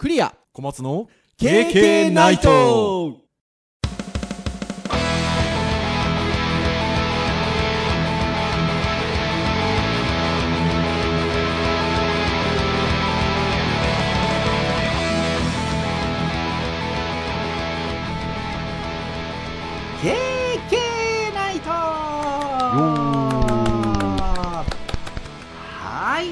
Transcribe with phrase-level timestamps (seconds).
[0.00, 0.34] クリア。
[0.54, 3.18] 小松の KK ナイト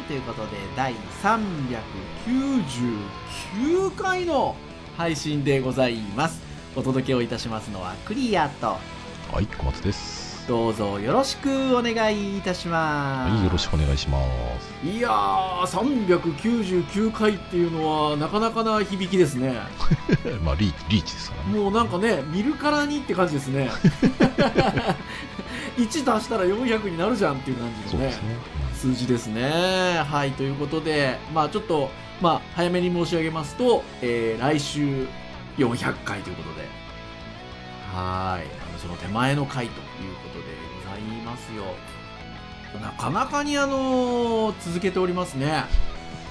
[0.08, 4.56] ということで第399回の
[4.96, 6.40] 配信でございます
[6.74, 8.78] お届けをいたしますのはクリアと
[9.30, 10.48] はい、小松です。
[10.48, 14.18] どうぞよろしくお願いいたしますはい、よろしくお願いしま
[14.58, 14.88] す。
[14.88, 19.58] いやー399回っていうのはなかなかな響きですね
[20.42, 21.60] まあ、リーリーチですからね。
[21.60, 23.70] もうなんかね見るからにって感じですね
[25.76, 28.36] 1足したら400になるじゃんっていう感じのねそうですね。
[28.78, 30.02] 数字ですね。
[30.08, 31.90] はいということでまあちょっと
[32.20, 35.06] まあ早めに申し上げますと、えー来週
[35.58, 36.62] 400回ということで。
[37.92, 40.44] はいあのその手前の回ということで
[40.84, 41.64] ございますよ。
[42.82, 45.64] なかなかにあの続けておりますね。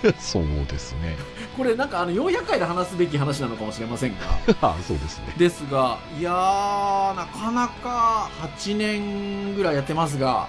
[0.03, 1.17] う んそうですね。
[1.57, 4.17] これなんかあの400回で話すべき話なのかもしれませんが。
[4.61, 5.33] あ、そうですね。
[5.35, 10.47] ですがいやーなかなか8年ぐらいやってますが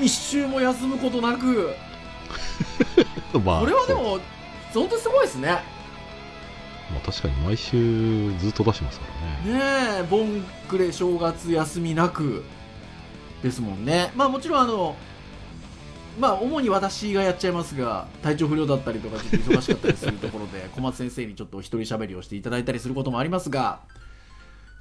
[0.00, 1.74] 一周も休むことなく。
[3.44, 4.18] まあ、これはでも
[4.72, 5.48] 本当にすごいですね。
[6.90, 9.06] まあ、確かに毎週ずっと出してますか
[9.46, 9.58] らね。
[9.58, 9.64] ね
[10.00, 12.44] え盆暮れ正月休みなく。
[13.42, 14.12] ですもんね。
[14.14, 14.96] まあもちろんあの
[16.18, 23.80] まあ主に私がやっちゃいますが体調不良だったりとかちょっと忙しかったりするところで小松先生にちょっとお一人喋りをしていただいたりすることもありますが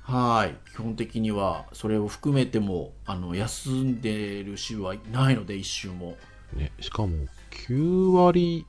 [0.10, 6.18] はい基本的にはそれを含めてもあの休んでる週はいないので一週も
[6.54, 7.28] ね、しかも、
[7.68, 8.66] 9割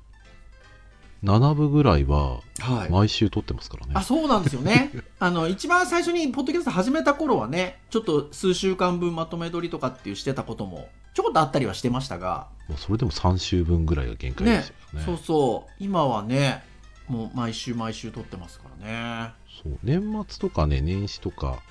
[1.22, 3.92] 7分ぐらいははい毎週撮ってますからね。
[3.94, 15.02] あそうなんですよね あの一番最初にポッドキャスト始めた頃はねちょっと数週間分まとめ撮りとかっていうしてたこともちょこっとあったりはしてましたがそれでも3週分ぐらいが限界ですよね。
[15.05, 16.64] そうそう今はね
[17.06, 21.63] もう毎週毎週撮ってますからねそう年末とかね、年始とか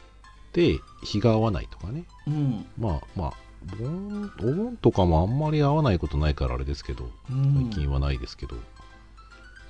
[0.53, 2.05] で日が合わないとかね。
[2.27, 3.33] うん、まあまあ、
[3.77, 7.69] 盆お盆とかもあんまり合わないことないからあれですけど、うん。
[7.71, 8.55] 最近はないですけど、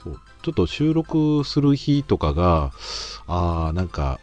[0.03, 2.71] そうちょっと収録する日とかが、
[3.27, 4.19] ああ、なんか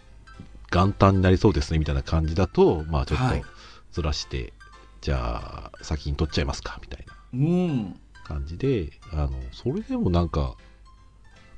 [0.73, 3.41] 元旦になりそうですねみたいな感じだと、まあちょっはい。
[3.41, 3.47] と
[3.93, 4.53] ずらして、
[5.01, 8.01] じゃあ先に撮っちゃいますかみたいなうん。
[8.25, 10.57] 感じで、あのそれでもなんか、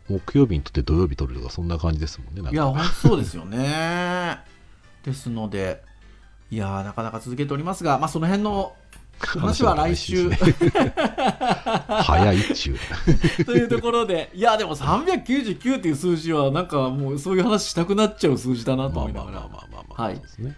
[0.08, 2.42] 木曜日にとって土曜日撮るとか、そんな感じですもんね。
[2.42, 4.38] なんかいや本当そうですよね
[5.04, 5.82] ですので
[6.50, 8.74] いやーなかなか続けておりますがまあその辺の
[9.19, 10.38] 話は来週ね
[12.02, 12.76] 早いっちゅ
[13.41, 13.44] う。
[13.44, 19.48] というところでいやでも399っていう数字はなんかもうそういう話したくなっちゃう数字だなとまあ思いながら。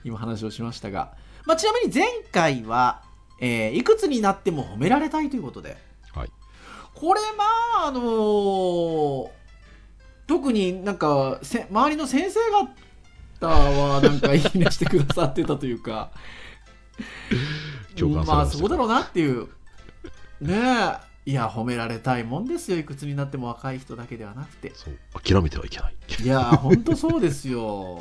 [0.05, 1.13] 今話をしましたが、
[1.47, 3.01] まあ、ちなみに前回は、
[3.41, 5.79] えーいくつになっても褒められたいということで
[6.13, 6.31] はい。
[6.95, 7.45] これま
[7.85, 9.40] ああのー
[10.31, 12.39] 特になんかせ周りの先生
[13.41, 16.13] 方はなんかいいねしてくださってたというか。
[18.01, 19.49] ままあそうだろうなっていう。
[20.41, 20.55] ね
[21.27, 21.33] え。
[21.33, 22.79] いや褒められたいもんですよ。
[22.79, 24.73] いくつになっても若い人だけではなくて。
[24.73, 25.97] そう諦めてはいけない。
[26.23, 28.01] いやーほんとそうですよ。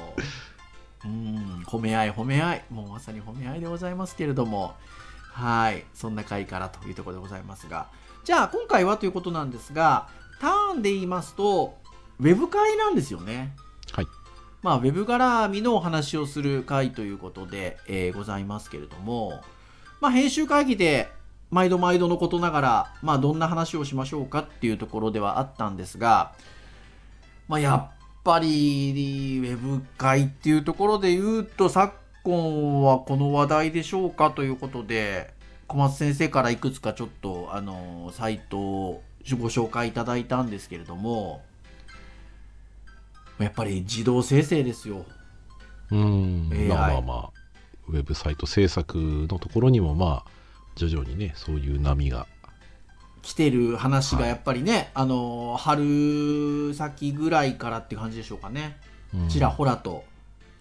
[1.04, 2.66] うん褒め合い褒め合い。
[2.70, 4.76] もうまさに褒め合いでございますけれども。
[5.34, 5.84] はい。
[5.96, 7.88] そんな回からというところでございますが。
[8.24, 10.08] じゃあ今回はということなんですが
[10.40, 11.80] ターンで言いますと
[12.20, 13.56] ウェブ会なんですよね
[13.92, 14.08] はい。
[14.62, 19.42] まあ、ウェブ絡みのお話をする回ということで、えーございますけれども、
[20.02, 21.10] まあ、編集会議で
[21.50, 26.34] 毎度毎度のことながら、まあ、どんな話をしましょうかっていうところではあったんですが、
[27.48, 27.92] まあ、やっ
[28.24, 35.34] ぱりウェブ会っていうところで言うと昨今はこの話題でしょうかということで
[35.68, 39.04] 小松先生からいくつかちょっとあのサイトを
[39.40, 41.42] ご紹介いただいたんですけれども
[43.40, 45.06] やっぱり自動生成ですよ。
[45.92, 46.50] うーん。
[46.52, 47.32] AI まあまあまあ、
[47.88, 50.32] ウェブサイト制作のところにも、まあ、
[50.76, 52.28] 徐々にね、そういう波が。
[53.22, 58.78] 来てる話がやっぱりね、あの春先ぐらいからって感じでしょうかね、
[59.14, 60.06] うんちらほらと、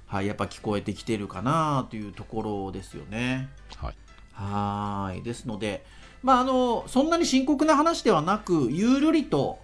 [0.06, 3.48] はい、やっぱ聞こえてきてるかなというところですよね。
[3.76, 3.94] はい。
[4.32, 5.84] はーいですので、
[6.22, 9.58] まあ、あのそんなに深刻な話ではなくゆるりと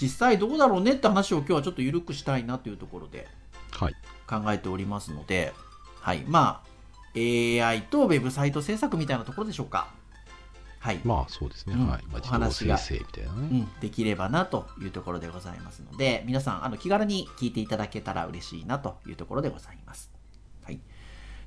[0.00, 3.28] 実際どうだろうねって話を今日はちょっと緩くしたいなというところで
[3.72, 3.94] はい。
[4.26, 5.52] 考えておりますので、
[6.00, 6.70] はい、まあ
[7.16, 9.88] AI とウェブサイト制作みたいなところでしょうか。
[10.78, 12.02] はい、まあそうですね、うんはい。
[12.04, 13.38] まあ、お自動話が生成みたいなね。
[13.40, 20.10] うん、できればなというところでございますので皆さんあの気軽に聞いていただけたら嬉しいなというところでございます。
[20.62, 20.80] はい、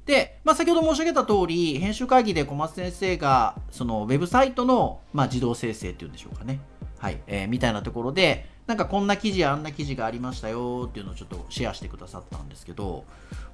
[0.06, 6.60] で、まあ、先ほど申し上げた通り編集会議で小松先生がそのウェブサイトの、まあ、自動生成っていうんでしょうかね、
[7.04, 13.04] はいえーみたいなところでなんかこんな記事やあんな記事がありましたよっていうのをちょっとシェアしてくださったんですけど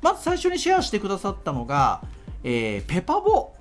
[0.04, 2.02] まず最初にシェアしてくださったのが、
[2.44, 3.54] えーペパボ。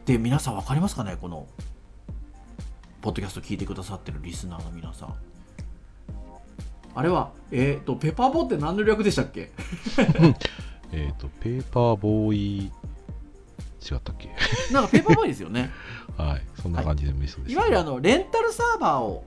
[0.00, 1.16] って皆さん分かりますかね？
[1.20, 1.46] この
[3.02, 5.14] ポッドキャスト聞いてくださってるリスナーの皆さん。
[6.94, 9.50] あれは、えっ、と、ペパボって何の略でしたっけ？
[10.92, 12.36] えっ、と、ペーパーボー
[12.66, 12.72] イ、
[13.80, 14.28] 違ったっけ？
[14.72, 15.70] なんかペーパーボーイですよね。
[16.16, 16.42] はい。
[16.60, 19.24] そんな感じでもいいそうです、いわゆるあの、レンタルサーバーを、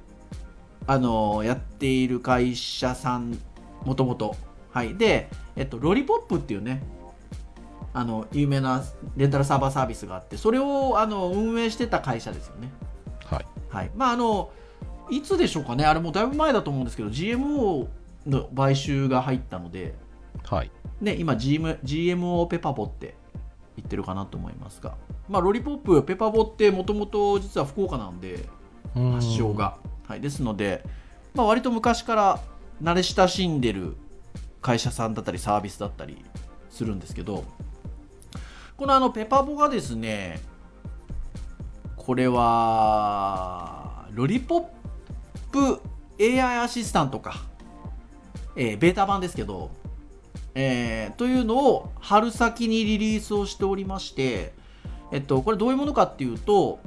[0.86, 3.38] あの、やっている会社さん、
[3.86, 4.36] もともと。
[4.72, 4.96] はい。
[4.96, 6.84] で、えっと、ロリポップっていうね、
[7.94, 8.84] あの、有名な
[9.16, 12.72] レンタルサーバーサービスがあって、それを、あの、運営してた会社ですよね。
[13.26, 13.46] はい。
[13.70, 13.92] はい。
[13.96, 14.52] まあ、あの、
[15.10, 17.88] いつでしょうかね、あれもだいぶ前だと思うんですけど、GMO
[18.26, 19.96] の買収が入ったので、
[20.46, 20.72] はい。
[21.02, 23.16] ね、今 GM GMO ペパボって
[23.78, 24.96] 言ってるかなと思いますが、
[25.30, 28.46] まあ、ロリポップペパボってもともと実は福岡なんで
[28.94, 29.78] 発祥が、
[30.08, 30.84] はい、ですので、
[31.34, 32.40] まあ、割と昔から
[32.82, 33.96] 慣れ親しんでる
[34.62, 36.24] 会社さんだったりサービスだったり
[36.70, 37.44] するんですけど
[38.78, 40.40] このあのペパボがですね
[41.96, 44.66] これはロリポッ
[45.52, 45.82] プ
[46.20, 47.44] AI アシスタントか、
[48.56, 49.72] えーベータ版ですけど
[50.56, 54.54] えーというのを春先にリリースをしておりまして、
[55.12, 56.80] えっと、これどういうものかっていうと、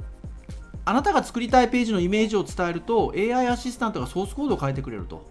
[0.85, 5.25] あなたが作りたいページのイメージを伝えると、AI アシスタントがソースコードを変えてくれると。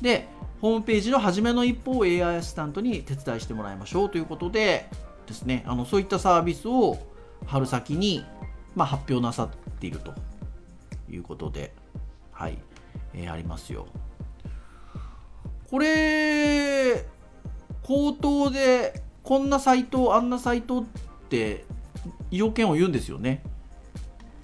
[0.00, 0.28] で、
[0.60, 4.88] ホームページの初めの一歩を AI アシスタントに手伝いしてもらいましょうということで
[5.26, 6.98] ですね、あのそういったサービスを
[7.46, 8.24] 春先に、
[8.74, 9.48] まあ、発表なさっ
[9.80, 10.12] ていると
[11.10, 11.72] いうことで、
[12.32, 12.58] はい、
[13.14, 13.86] えーありますよ。
[15.70, 17.06] これ
[17.82, 20.84] 口頭でこんなサイトあんなサイトっ
[21.28, 21.64] て
[22.30, 23.42] 要件を言うんですよね。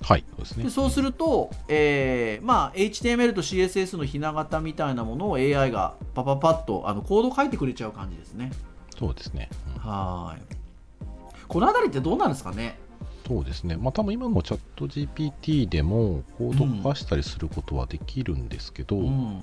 [0.03, 0.25] はい。
[0.31, 0.65] そうですね。
[0.65, 8.53] でそうすると、えーまあ、HTML と CSS のひな形みたいなものを AI がパパパッとあのコードを書いてくれちゃう感じですね。
[8.97, 9.51] そうですね。
[9.75, 10.43] うんはい
[11.49, 12.79] このあたりってどうなんですかね？
[13.27, 13.77] そうですね。
[13.77, 19.43] まあ多分今のチャット GPT でもコード書かしたりすることはできるんですけど、うん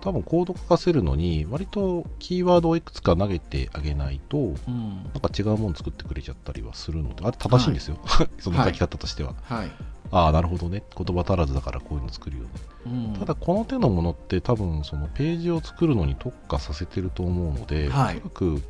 [0.00, 7.98] 多分コード書かせるのに割とキーワードをいくつか投げてあげないと、うんなんか違うもの作ってくれちゃったりはするので、あれ正しいんですよ。
[8.38, 9.34] その書き方としては。
[9.42, 9.70] はい
[10.12, 10.82] ああ、なるほどね。
[10.96, 12.50] 言葉足らずだからこういうの作るよね。
[12.86, 18.62] うんただこの手のものって多分そのページを作るのに特化させてると思うので、はいおそらく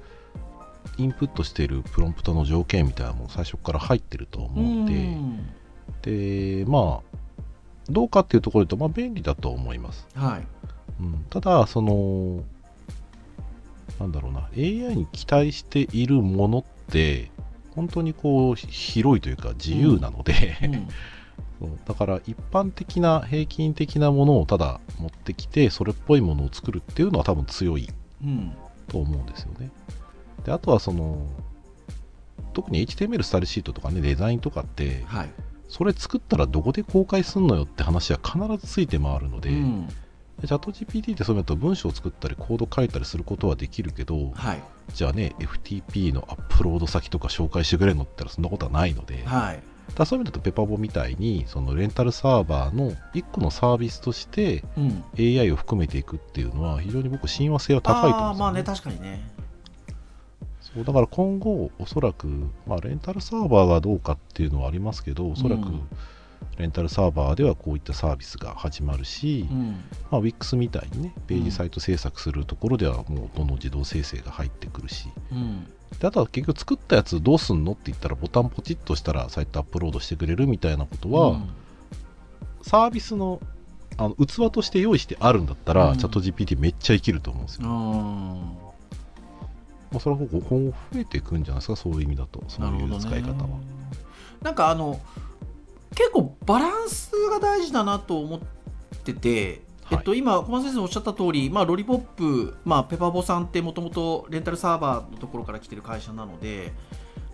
[0.98, 5.50] インプットしているプロンプトの条件みたいなのも最初から入ってると思うので、うん
[6.02, 7.18] で、まあ、
[7.90, 10.06] どうかっていうところでと、まあ便利だと思います。
[10.14, 10.46] はい
[11.00, 12.42] うん、ただ、その、
[13.98, 17.30] なんだろうな、AI に期待しているものって、
[17.74, 20.58] 本当にこう広いというか自由なので、
[21.60, 21.78] うん。
[21.86, 27.90] だから一般的な平均的なものをただ持ってきてそれっぽいものを作るっていうのは多分強い
[28.24, 28.52] うん。
[28.88, 29.70] と思うんですよね。
[30.44, 31.26] であとはその
[32.54, 35.30] 特に HTML スタイルシートとかねデザインとかってはい。
[35.68, 39.88] それ作ったらどこで公開すんのよって話は必ずついて回るので、うん
[40.46, 44.62] チャット GPT ってそういうのと文章を作ったりコード書いたりすることはできるけどはい。
[44.94, 49.62] じゃあね FTP のアップロード先とか紹介してくれるのって言ったらそんなことはないので、はい。
[49.94, 55.04] だそういう意味だとペパボみたいにそのレンタルサーバーの1個のサービスとしてうん。
[55.18, 59.30] AI を含めていくっていうのは非常に僕親和性は高いと思うんですよ、あーまあね確かにね。
[60.60, 62.28] そうだから今後おそらく、
[62.66, 65.88] まあ、レンタルサーバーがどうかっていうのはありますけどおそらくうん
[66.58, 69.84] レンタルサーバーではこういったサービスが始まるし、うん。
[70.10, 75.08] まあ、Wix みたいにねページサイト制作するところではもうどんどん自動生成が入ってくるし。
[75.32, 75.66] うん。
[75.98, 81.48] であとは結局作ったやつどうすんのって言ったらボタンポチッとしたらサイトアップロードしてくれるみたいなことは、うん。
[82.62, 83.40] サービスの
[83.96, 85.98] あの器として用意してあるんだったら、うん。
[85.98, 87.68] チャット GPT めっちゃ生きると思うんですよ。
[87.68, 88.70] うん
[89.90, 93.48] まあ、それは今後増えていくんじゃないですか、そういう意味だと、そういう使い方は。
[94.42, 95.00] なんかあの
[95.94, 98.40] 結構バランスが大事だなと思っ
[99.04, 99.98] てて、はい。
[99.98, 106.72] えっと、今小松先生おっしゃった通り、まあ、ロリポップ、まあ、ペパボさんってもともとレンタルサーバーのところから来てる会社なので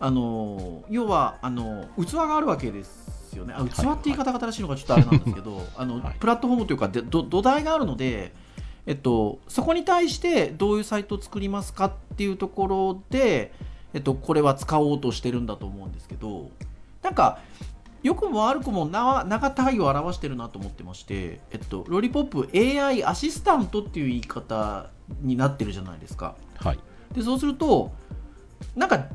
[0.00, 3.54] あの要はあの器があるわけですよね。
[3.56, 6.16] あ器って言い方が正しいのかちょっとあれなんですけど、 あのはい。
[6.18, 8.34] プラットフォームというかでど土台があるので、
[8.86, 13.52] えっと、そこに対してどういうサイトを作りますかっていうところで、
[13.94, 16.50] えっと、これは使おうとしてるんだと思うんですけど
[17.02, 17.38] なんか
[18.06, 24.90] 良くも悪くもな長体を表してるなと思ってまして、えっと、ロリポップ AI アシスタントっていう言い方
[25.22, 26.36] になってるじゃないですか。
[26.58, 26.78] はい。
[27.12, 27.90] でそうすると
[28.76, 29.08] なんか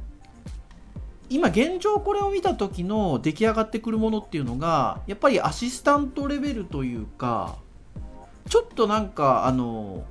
[1.29, 7.55] 今現状これを見た時の出来上がってくるものっていうのがやっぱりアシスタントレベルというか
[8.49, 10.03] ちょっとなんかあの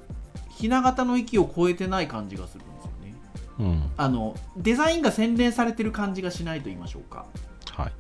[0.49, 3.15] ひな形の域を超えてない感じがするんですよね
[3.59, 3.91] うん。
[3.99, 7.27] あのデザインが洗練されてる感じがしないと言いましょうか
[7.73, 7.93] はい。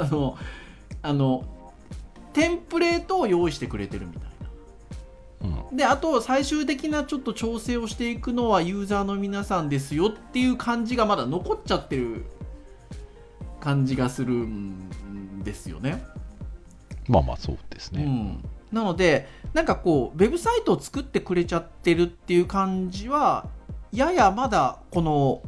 [0.00, 0.38] あの
[1.02, 1.44] あの
[2.32, 4.28] テンプレートを用意してくれてるみたいな
[5.68, 5.76] うん。
[5.76, 12.24] であと最終的なちょっと調整をしていくのはユーザーの皆さんですよっていう感じがまだ残っちゃってる
[13.60, 16.04] 感じがするんですよね。
[17.08, 18.04] まあまあそうですね。
[18.04, 23.48] うん、なのでなんかこうウェブサイトを作ってくれちゃってるっていう感じは
[23.92, 25.42] ややまだこの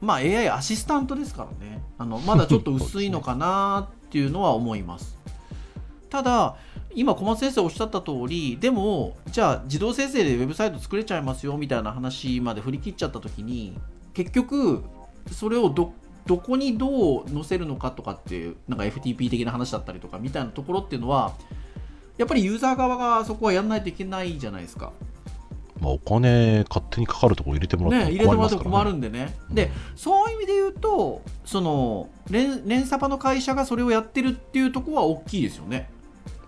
[0.00, 5.18] まあ AI アシスタントですからねあのまだちょっと薄いのかなっていうのは思います。
[6.10, 6.56] ただ
[6.94, 13.78] 今小松先生おっしゃった通りでもじゃあ自動生成でウェブサイト作れちゃいますよみたいな話まで振り切っちゃった時に
[14.14, 14.82] 結局
[15.30, 15.92] それをど
[16.26, 21.34] どこにどう載せるのかとかっていうなんか FTP 的な話だったりとかみたいなところっていうのは
[22.18, 24.92] やっぱりユーザー側がそこはやらないといけないじゃないですか。
[25.80, 29.30] まあお金勝手にかかるとこ入れてもらってね、入れてもらっても困も困りますからね。
[29.30, 29.70] るんでね。
[29.70, 35.90] で、そういう意味で言うと、その連連サパの会社がそれをやってるっていうところは大きいですよね。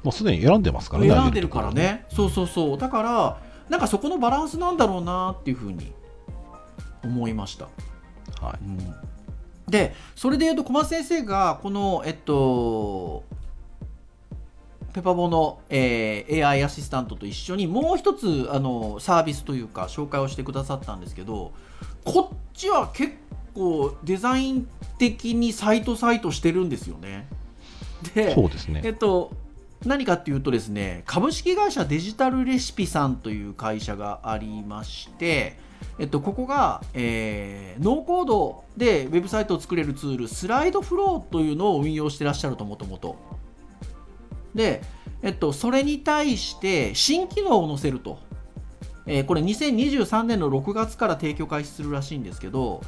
[0.03, 1.11] もうすでに選んでますからね。
[1.11, 2.07] 選んでるからね。
[2.09, 2.79] そうそうそう。
[2.79, 5.93] だから、なんかそこのバランスなんだろうなっていうふうに
[7.05, 7.67] 思いました。
[8.41, 8.59] はい。
[8.65, 8.95] うん
[9.71, 13.25] でそれでいうと小松先生がこのえっと
[14.93, 21.53] ペパボの、えー AI アシスタントと一緒にもう一つあのサービスというか紹介をしてくださったんですけど
[22.05, 23.15] こっちは結
[23.55, 24.69] 構デザイン
[24.99, 27.29] 的にサイトサイトしてるんですよね。
[28.15, 28.81] でそうですね。
[28.85, 29.33] えっと、
[29.85, 35.59] 何かっていうとですね、株式会社デジタルレシピさんという会社がありまして、
[35.99, 43.17] えっと、ここが、えーノーコードでウェブサイトを作れるツール、スライドフローというのを運用してらっしゃると、もともと。
[44.55, 44.83] で、
[45.23, 48.19] えっと、それに対して新機能を載せると。
[49.07, 52.83] えーこれ2023年の6月から提供開始するらしいんですけど、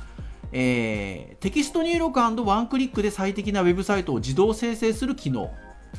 [0.53, 5.51] えーテキスト入力ワンクリックで最適なウェブサイトを自動生成する機能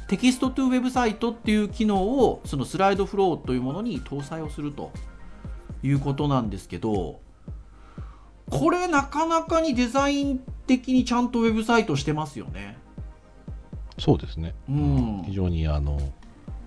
[0.08, 4.92] テキストトゥウェブサイトっていう機能をそのスライドフローというものに搭載をすると
[5.82, 7.20] いうことなんですけど
[8.50, 12.78] これなかなかにデザイン的にちゃんとウェブサイトしてますよね。
[14.04, 14.54] そうですね。
[14.68, 15.98] うん非常にあの、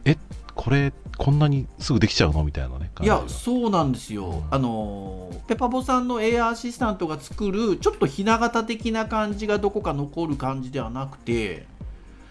[0.07, 0.17] え、
[0.55, 2.45] これ、こんなにすぐできちゃうの？
[2.45, 2.91] みたいなね。
[3.03, 11.67] いやそうなんですよ、あのペパボさんの AI アシスタントが作るちょっとひな形的な感じがどこか残る感じではなくて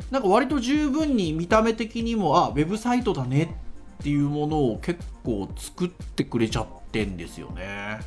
[0.09, 3.55] なんか割と十分に見た目的にもあウェブサイトだね
[3.99, 7.99] っていうものを結構作ってくれちゃってんですよね。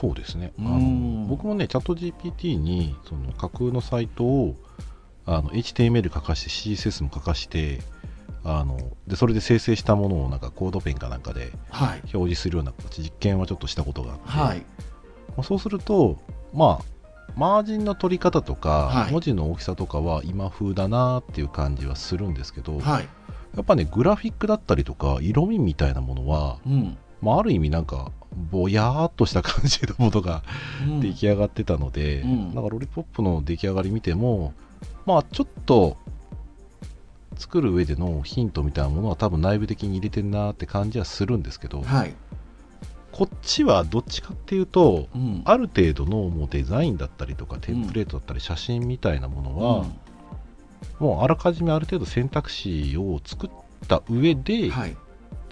[0.00, 0.52] そうですね。
[0.58, 4.56] あうんの僕もね、チャット GPT にその架空のサイトを
[5.26, 7.80] あの HTML 書かして CSS も書かして
[8.44, 14.64] あのでそれで生成したものをなんかコードペンかなんかではい、表示するような実験はちょっとしたことがあって、はい、ま
[15.38, 16.18] あそうすると、
[16.52, 16.84] まあ、
[17.36, 19.12] マージンの取り方とか、はい。
[19.12, 23.08] 文字の大きさとかは今風だなっていう感じはするんですけど、はい、
[23.56, 28.12] やっぱね、グラフィックだったりとか、色味みたいなものは、うん、まあ、ある意味なんか、
[28.50, 30.42] ぼやーっとした感じのものが
[30.86, 31.00] うん。
[31.00, 32.54] 出来上がってたので、うん。
[32.54, 34.54] なんかロリポップの出来上がり見ても、
[35.06, 35.96] まあ、ちょっと、
[37.36, 42.14] 作る上でのヒントみたいなものは多分内部的に入れてんなって感じはするんですけど、はい、
[43.12, 49.84] こっちはどっちかっていうと、うん、ある程度のもうデザインだったりとかテンプレートだったり写真みたいなものは、
[50.98, 53.50] もうあらかじめある程度選択肢を作っ
[53.88, 54.96] た上うで、んはい、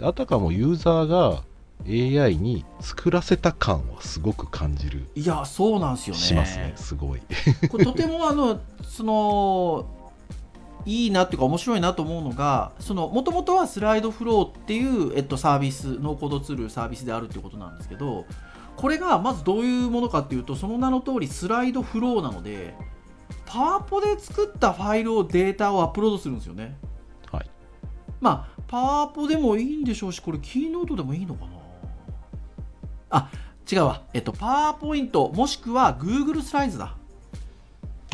[0.01, 1.43] あたかもユーザーが
[1.87, 6.21] AI に作らせた感はすごく感じる、いやそうなんですよね。
[6.21, 7.21] しますねすごい。
[7.71, 9.87] これとてもあのその
[10.85, 18.27] いいなっていうか面白いなと思うのがもともとはスライドフローっていう、えっと、サービスノーコードツールサービスであるっていうことなんですけど
[18.77, 22.75] これがまずどういうものかっていうとその名の通りスライドフローなので
[23.47, 26.77] パワポで作ったファイルをデータをアップロードするんですよね。
[27.31, 27.51] はい。
[28.21, 31.52] まあパワポでもいいんでしょうしこれキーノートでもいいのかな？
[33.13, 33.31] あ
[33.71, 34.03] 違うわ。
[34.13, 36.97] えっとパワーポイントもしくは Google スライズだ。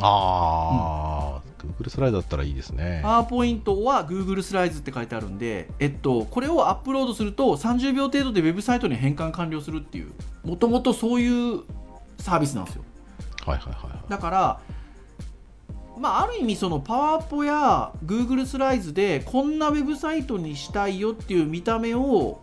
[0.01, 3.01] あー、Google スライドだったらいいですね。
[3.03, 10.13] パワーポイントは Google スライズって書いてあるんで、えっと、これをアップロードすると30秒程度でウェブサイトに変換完了するっていう
[10.45, 11.63] もともとそういう
[12.19, 12.83] サービスなんですよ。
[13.47, 14.11] はいはいはいはい。
[14.11, 14.61] だから
[15.99, 22.41] まあ、ある意味そのパワポや Google スライズでこんなウェブサイトにしたいよっていう見た目を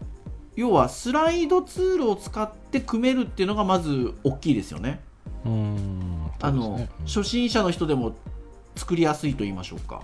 [0.55, 5.01] 要はスライドツールを使って組めるっていうのがまず大きいですよね。
[5.45, 8.15] うんあの初心者の人でも
[8.75, 10.01] 作りやすいと言いましょうか。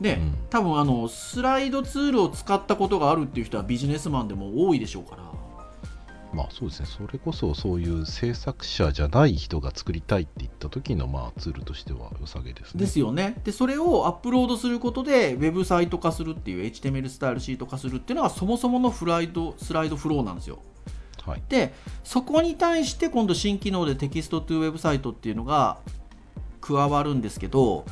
[0.00, 5.31] で、うん多分あのスライドツールを使ったことがあるっていう人はビジネスマンでも多いでしょうから。
[6.32, 12.80] まあそうですね、それこそそういう制作者じゃない人が作りたいって言った時のまあツールとしては良さげですね。
[12.80, 13.40] ですよね。
[13.44, 20.60] で、それをアップロードすることで、ウェブサイト化するっていう HTML スタイルシート化するっていうのがそもそものフライドスライドフローなんですよ。
[21.24, 21.42] はい。
[21.48, 25.78] で、そこに対して今度新機能でテキストトゥウェブサイトっていうのが
[26.60, 27.84] 加わるんですけど、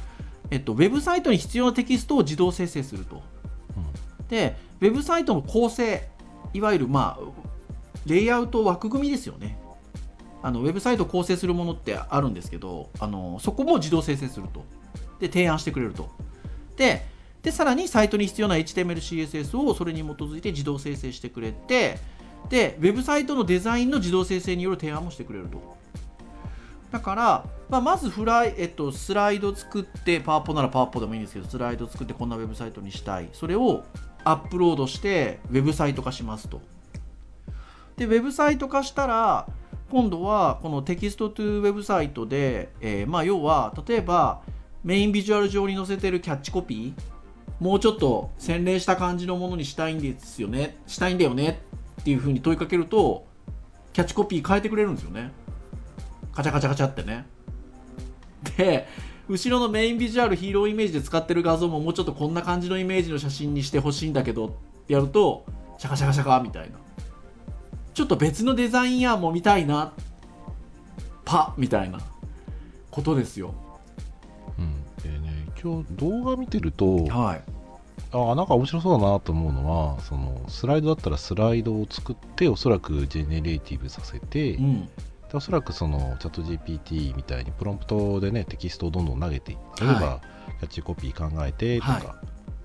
[0.50, 3.22] えっと、ウェブサイトに必要なテキストを自動生成すると。
[4.28, 6.08] で、ウェブサイトの構成、
[6.54, 7.39] いわゆるまあ、
[8.06, 9.58] レイアウト枠組みですよね。
[10.42, 14.64] あのウェブサイトを構成するものってあるんですけど、あのそこも自動生成すると。
[15.18, 16.10] で、提案してくれると。
[16.76, 17.06] で、
[17.42, 21.98] でさらにサイトに必要な HTML、CSS をそれに基づいて自動生成してくれて、
[22.48, 25.76] で、ウェブサイトのデザインの自動生成による提案もしてくれると。
[26.90, 33.28] だから、まあ、まずフライ、えっと、スライド作って、パワポならパワポでもいいんですけど、スライド作ってこんなウェブサイトにしたい。
[33.32, 33.84] それを
[34.24, 36.60] アップロードして、ウェブサイト化しますと。
[38.00, 39.46] で、ウェブサイト化したら、
[39.90, 44.40] 今度はこのテキストトゥウェブサイトで、えーまあ、要は、例えば、
[44.82, 51.60] メインビジュアル上に載せてるキャッチコピー、もうちょっと洗練した感じのものにしたいんですよね、したいんだよね
[52.00, 53.26] っていうふうに問いかけると、
[53.92, 55.30] キャッチコピー変えてくれるんですよね。
[56.32, 57.26] カチャカチャカチャってね。
[58.56, 58.88] で、
[59.28, 64.50] 後ろのメインビジュアルヒーローイメージで使ってる画像ももうちょっとこんな感じのイメージの写真にしてほしいんだけどっ
[64.86, 65.44] てやると、
[65.76, 66.78] シャカシャカシャカみたいな。
[68.00, 69.92] ちょっと別のデザイン案も見たいな。
[71.26, 72.00] パみたいな
[72.90, 73.52] ことですよ。
[74.58, 74.82] うん。
[75.02, 77.42] でね、今日動画見てると、はい。
[78.12, 84.88] ああ、なんか面白そうだなと思うのは、そのスライドだったらスライドを作って、おそらくジェネレーティブさせて、でうん。
[85.34, 90.20] おそらくそのチャット GPT みたいにプロンプトでね、テキストをどんどん投げていって、例えば、は
[90.60, 92.02] キャッチコピー考えてとか、はい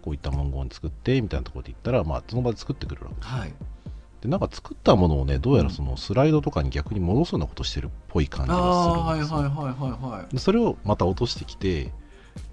[0.01, 3.27] こういった文言作ってみたいなところで言ったら、まあ、その場で作ってくれるわけです。
[3.27, 3.53] はい。
[4.21, 9.37] で、なんか作ったものをね、どうやらそのスライドとかに逆に戻すようなことしてるっぽい感じあがするんですよ。
[9.37, 10.33] はいはいはいはいはい。
[10.33, 11.91] でそれをまた落としてきて、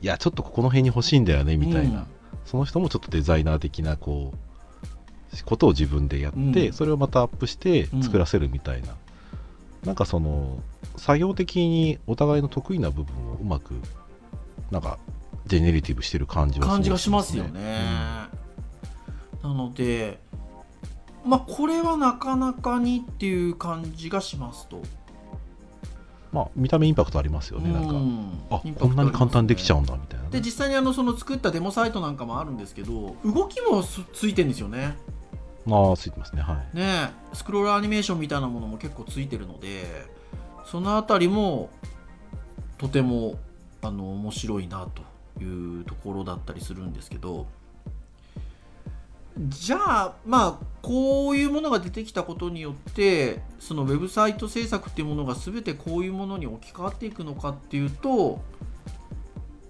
[0.00, 2.06] いや、ちょっとここの辺に欲しいんだよねみたいな、うん。
[2.44, 6.72] その人もちょっとデザイナー的なこうことを自分でやって、うん。
[6.72, 8.88] それをまたアップして作らせるみたいな、
[9.84, 10.62] なんかその
[10.96, 13.74] 作業的にお互いの得意な部分をうまく
[14.70, 14.98] なんか
[15.46, 17.60] ジェネレティブしてる感じは感じがしますよね。
[17.60, 17.72] ね。
[19.42, 20.20] なので、
[21.24, 24.82] まあ、これはなかなかにっていう感じがしますと。
[26.32, 27.92] まあ、見た目インパクトありますよね、なんか。
[27.92, 34.96] うんあインパクトこんなに簡単にできちゃううんだみたいなね、で実際にあのその作ったデモサイトなんかもあるんですけど動きもすついてるんですよね。
[35.70, 36.76] ああついてますねはい。
[36.76, 39.84] ねスクロールアニメーションみたいなものも結構ついてるので
[40.64, 41.70] そのあたりも
[42.78, 43.38] とても
[43.82, 45.02] あの面白いなと
[45.42, 47.46] いうところだったりするんですけど
[49.38, 58.42] じゃあまあこういうものが出てきたことによってそのウェブサイト制作っていうものが全てこういうものに置き換わっていくのかっていうと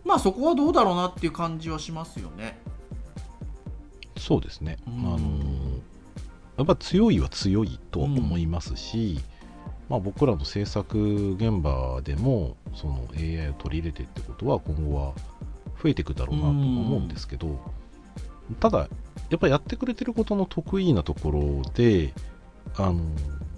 [0.05, 2.59] まあそこはどうだろうなっていう感じはしますよね。
[4.17, 4.95] そうですね、うん。
[4.95, 5.29] あの
[6.59, 9.21] やっぱ強いは強いと思いますし、
[9.89, 15.13] まあ、僕らの制作現場でもその AI を取り入れてってことは今後は
[15.83, 17.59] 増えていくだろうなと思うんですけど、
[18.61, 18.89] ただ
[19.31, 22.13] やっぱりやってくれてることの得意なところで
[22.77, 23.01] あの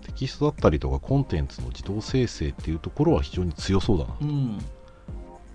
[0.05, 4.59] テキストだったりとかコンテンツの自動生成っていうところは非常に強そうだなうん。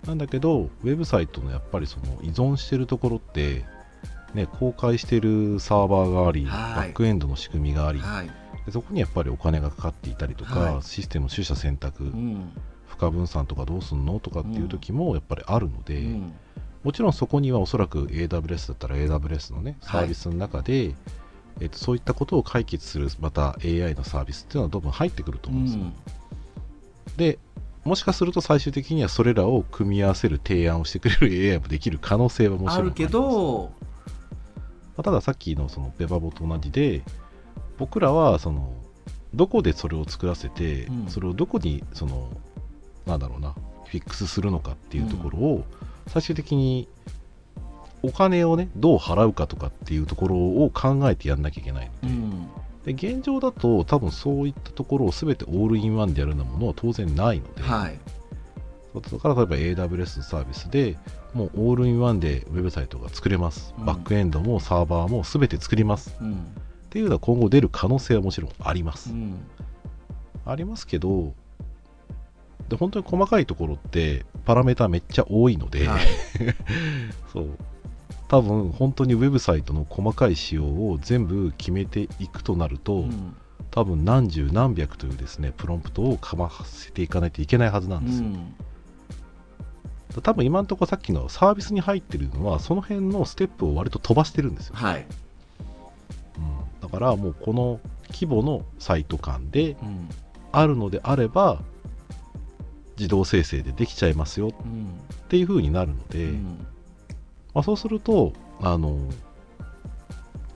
[0.06, 3.66] なんだけど、ウェブサイトのやっぱりその依存してるところって、
[4.34, 6.76] ね、公開してるサーバーがあり、はい。
[6.76, 8.32] バックエンドの仕組みがあり、はい。
[8.66, 10.82] でそこにやっぱりお金がかかっていたりとか、はい。
[10.84, 12.52] システムの取捨選択、うん。
[12.88, 16.34] 負荷分散とかどうすんのとかっていう時もやっぱりあるので、うん
[16.84, 20.96] もちろんそこにはおそらく AWS だったら AWS のね、サービスの中で、
[21.60, 25.84] えっと、そういったことを解決するまた AI のサービスっていうのはどんどん入ってくるとう思うんですよ。
[25.84, 25.94] ん。
[27.18, 27.40] で
[27.84, 33.72] もしかすると最終的にはそれらを組み合わせる提案をしてくれる AI もできる可能性はもちろんあるけど、
[34.96, 37.04] まあたださっきのそのベバボと同じで
[37.78, 38.74] 僕らはその
[39.34, 41.08] どこでそれを作らせて、うん。
[41.10, 42.30] それをどこにその
[43.06, 43.54] なんだろうな
[43.86, 45.66] フィックスするのかっていうところを
[46.10, 46.88] 最終的に
[48.02, 52.10] お金をねどう払うかとかっていうところを考えてやんなきゃいけないの
[52.86, 52.96] で,、うん。
[52.98, 58.00] で現状だと多分そういったところを全てオールインワンでやるようなものは当然ないので、はい。
[58.96, 59.46] だから例え
[59.76, 60.98] ば AWS のサービスで
[61.34, 63.86] もうオールインワンでウェブサイトが作れます、うん。
[63.86, 66.16] バックエンドもサーバーも全て作ります。
[66.20, 66.34] うん。
[66.34, 66.36] っ
[66.90, 69.38] ていうのは今後出る可能性はもちろんあります、うん。
[70.46, 71.34] ありますけど
[72.70, 76.06] で本当に細かいところってパラメータめっちゃ多いので、はい。
[77.34, 77.58] そう。
[78.28, 83.36] 多分本当にウェブサイトの細かい仕様を全部決めていくとなると、うん。
[83.72, 90.22] 多分何十何百というですねプロンプトをかませていかないといけないはずなんですよ、うん。
[90.24, 95.06] 多分今のところさっきのサービスに入ってるのはその辺のステップを割と飛ばしてるんですよ、はい。
[96.38, 97.80] うん、だからもうこの
[98.12, 100.10] 規模のサイト間でうん。
[100.52, 101.62] あるのであれば
[103.00, 106.44] 自動生成でできちゃいますよっうんていう風になるので、うん。
[107.54, 109.00] まあ、そうするとあの、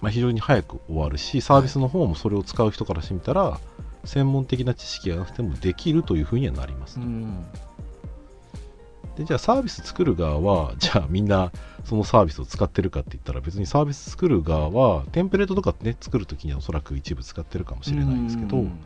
[0.02, 3.60] まあ、非常に早く終わるしサービスの方もそれを使う人からしてみたら、
[4.04, 7.46] 専門的な知識がなくてもできるという風にはなります、うん。
[9.16, 11.52] でじゃあサービス作る側はじゃあみんな
[11.86, 18.80] そのサービスを使ってるかって言ったら別にサービス作る側はテンプレートとかね作るときにはおそらく一部使ってるかもしれないんですけど、うん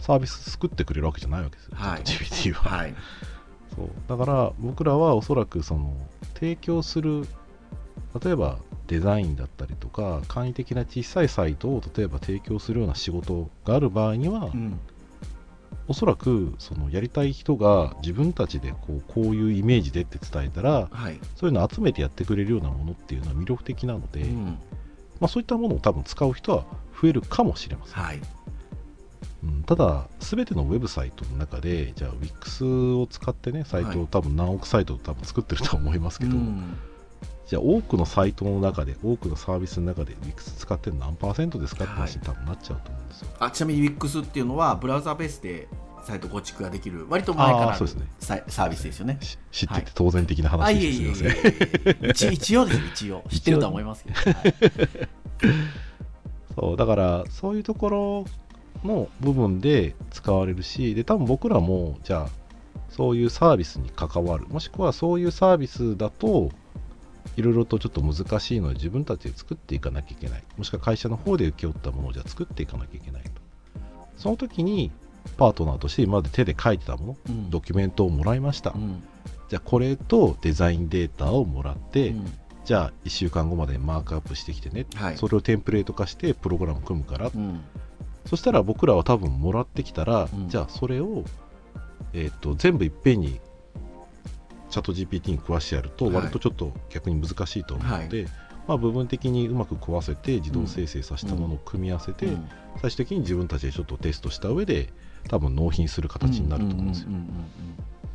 [0.00, 2.02] サービス作ってくれるわけじゃないわけですよ、はい。
[2.02, 2.94] GPT は、はい。
[3.74, 3.90] そう。
[4.08, 5.94] だから僕らはおそらくその
[6.34, 7.26] 提供する
[8.22, 14.80] 例えばデザインだったりとか簡易的な小さいサイトを例えば提供するような仕事がある場合には、うん。
[15.86, 21.18] おそらくそのやりたい人が自分たちでこうこういうイメージでって伝えたらはい。
[21.34, 24.58] そういうのを集めてやってくれるようなものっていうのは魅力的なので、うん。
[25.20, 26.64] まあ、そういったものを多分使う人は
[27.00, 28.20] 増えるかもしれません、はい
[29.44, 33.98] うん、ただ全てのウェブサイトの中でじゃあ Wix を使ってねサイトはい。
[33.98, 36.76] を多分何億サイトを多分作ってると思いますけど、うん。
[37.46, 45.68] じゃあ多くのサイトの中で多くのサービスの中で Wix 使ってるの何パーセントですかって話に多分なっちゃうと思うんですよ、あちなみに WIX っていうのはブラウザベースで
[46.02, 48.06] サイト構築ができる割と前からそうですね。
[48.18, 49.18] サイサービスですよね。
[49.20, 49.84] し知ってはい。
[49.84, 51.34] て当然的なあ話ですすいませんえい
[52.02, 52.10] え。
[52.10, 53.24] 一 一応です 一応。
[53.28, 54.54] 知ってるとは思いますけど、はい。
[56.54, 58.24] そうだからそういうところ
[58.84, 62.28] の部分で使われるしで多分僕らもじゃあ
[62.90, 64.46] そういうサービスに関わる。
[64.48, 66.50] もしくはそういうサービスだと
[67.36, 70.42] いろいろとちょっと難しいので自分たちで作っていかなきゃいけない。
[70.56, 73.30] もしくは会社の方で請け負ったものをじゃあ作っていかなきゃいけないと。
[74.16, 74.90] その時に
[75.36, 77.50] パートナーとして今まで手で書いてたものうん。
[77.50, 79.02] ドキュメントをもらいました、うん。
[79.48, 82.32] じゃあこれとデザインデータをもらって、うん。
[82.64, 85.16] じゃあ1週間後までマークアップしてきてね、はい。
[85.16, 87.60] それをテンプレート化してプログラム組むから、うん
[88.28, 90.50] そしたら僕らは多分もらってきたら、うん。
[90.50, 91.24] じゃあそれを、
[92.12, 93.40] えー、と全部いっぺんに
[94.68, 96.14] チャット GPT に食わしてやるとはい。
[96.16, 98.28] 割とちょっと逆に難しいと思うので、
[98.66, 102.48] まあ、部分的にうまく食わせて自動生成させたものを組み合わせて、うん。
[102.82, 104.90] 最終的に自分たちでちょっとテストした上で
[105.28, 107.08] 多分納品する形になると思うんですよ。
[107.08, 107.24] うんうん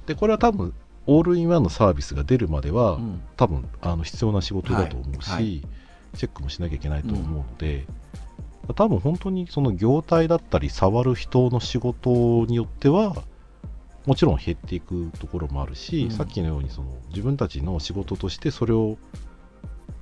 [0.06, 0.74] でこれは多分
[1.08, 3.04] オールインワンのサービスが出るまでは、うん。
[3.04, 5.64] うん多分あの必要な仕事だと思うし、はい。
[5.64, 5.70] は
[6.18, 7.86] チェックもしなきゃいけないと思うので、
[8.76, 13.16] 多分本当にその業態だったり触る人の仕事によっては
[14.06, 16.12] もちろん減っていくところもあるし、うん。
[16.12, 18.98] さっきのようにその自分たちの仕事としてそれを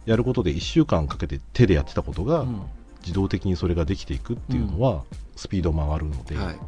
[0.05, 2.61] やることで1週間かけて手でやってたことがうん。
[3.01, 5.03] 自動的にそれができていくっていうのは
[5.35, 6.59] スピードも上がるので、はい。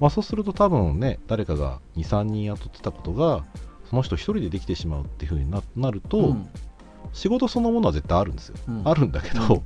[0.00, 3.44] まあ、そうすると多分ね誰かが23人雇ってたことが
[3.88, 6.48] その人一人でできてしまうっていうふうにななると、うん
[7.14, 8.82] 仕事そのものは絶対あるんですよ、うん。
[8.84, 9.62] あるんだけど、うん。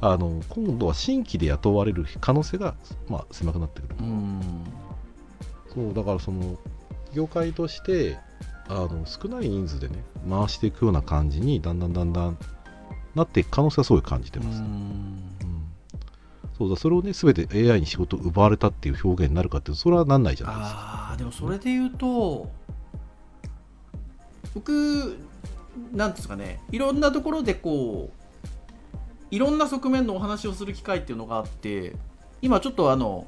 [0.00, 2.74] あの今度は新規で雇われる可能性が、
[3.08, 4.64] まあ、狭くなってくる、うん。
[5.74, 6.58] そうだからその
[7.12, 8.18] 業界として
[8.68, 12.38] あの少ない人数でね回していくような感じにだんだんだんだん
[13.14, 14.62] なっていく可能性はすごい感じてます、
[16.56, 20.78] そうだそれをね全て AI に仕事を奪われたっていう表現になるかってそれはなんないじゃないですか。
[21.10, 22.48] あーでもそれで言うと
[24.54, 25.18] 僕
[25.92, 28.20] なんですかねいろんなところでこう
[29.30, 31.94] いろんな側面のお話をする機会っていうのがあって
[32.42, 33.26] 今ちょっとあの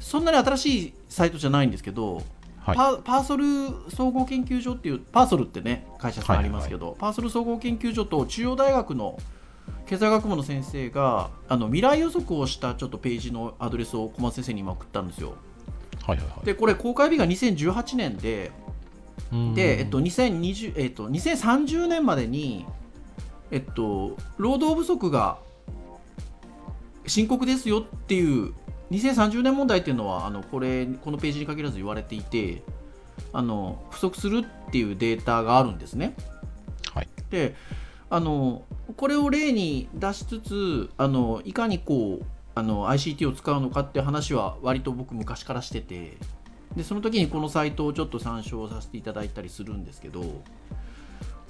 [0.00, 2.22] そんなに新しいサイトじゃないんですけど、
[2.58, 2.76] はい。
[2.76, 3.44] パ、パーソル
[3.90, 9.18] 総合研究所っていうパーソルってね会社さんありますけど、パーソル総合研究所と中央大学の
[9.86, 15.34] 経済学部の先生があの未来予測をしたちょっとページのアドレスを小松先生に今送ったんですよ。
[16.02, 16.46] はいはいはい。
[16.46, 18.63] でこれ公開日が2018年でうん
[19.54, 22.66] で、えっと2020えっと、2030年までに、
[23.50, 25.38] えっと、労働不足が
[27.06, 28.54] 深刻ですよっていう
[28.90, 32.62] 2030年問題っていうのはあのこれこのページに限らず言われていて
[33.32, 36.14] あの不足するっていうデータがあるんですね。
[36.94, 37.08] はい。
[37.30, 37.54] で
[38.10, 38.62] あの
[38.96, 42.24] これを例に出しつつあのいかにこう
[42.54, 46.16] あの ICT を使うのかっていう話は割と僕昔からしてて
[46.76, 50.42] でその時にこのサイトをちょっと参照させていただいたりするんですけど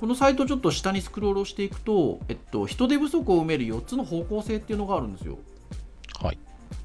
[0.00, 5.38] このサイトちょっと下にスクロールをしていくと、えっと、人手不足を埋める4つの方向性っていうのがあるんですよ。
[6.20, 6.38] はい。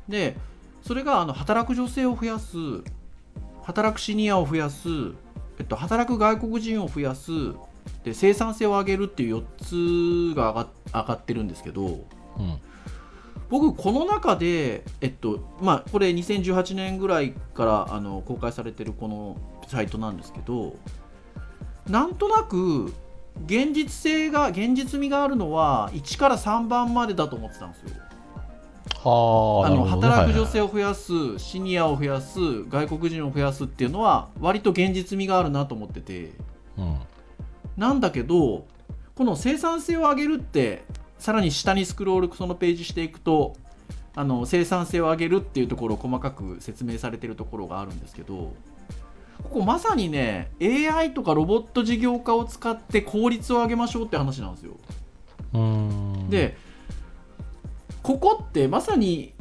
[0.08, 0.38] で
[0.82, 2.56] それがあの働く女性を増やす
[3.64, 4.88] 働くシニアを増やす、
[5.60, 7.32] えっと、働く外国人を増やす
[8.04, 10.68] で生産性を上げるっていう4つが上が
[11.02, 11.90] 上がってるんですけどう
[12.42, 12.60] ん。
[13.50, 20.76] 僕この中で、えっとまあ、これ2018年ぐらいからあの公開されてるこのサイトなんですけど
[21.88, 22.94] なんとなく
[23.46, 27.90] 現実性が現実味があるのは1から3番までだと思ってたんですよ。
[29.02, 29.92] はあ、あのね。
[29.92, 36.34] 働く女性を増やす、シニアを増やす外国人を増やすっていうのは割と現実味があるなと思ってて。
[36.76, 37.10] はいはい
[37.80, 38.66] なんだけど
[39.16, 40.84] この生産性を上げるって
[41.20, 43.56] さらに下にスクロールそのページしていくと
[44.16, 48.54] あの生産性を上げるっていうところを細かく説明されてるところがあるんですけど
[49.44, 54.74] ここまさにね AI とかロボット事業化を使って効率を上げましょうって話なんですよ。
[56.30, 56.58] で
[58.04, 59.34] ここってまさに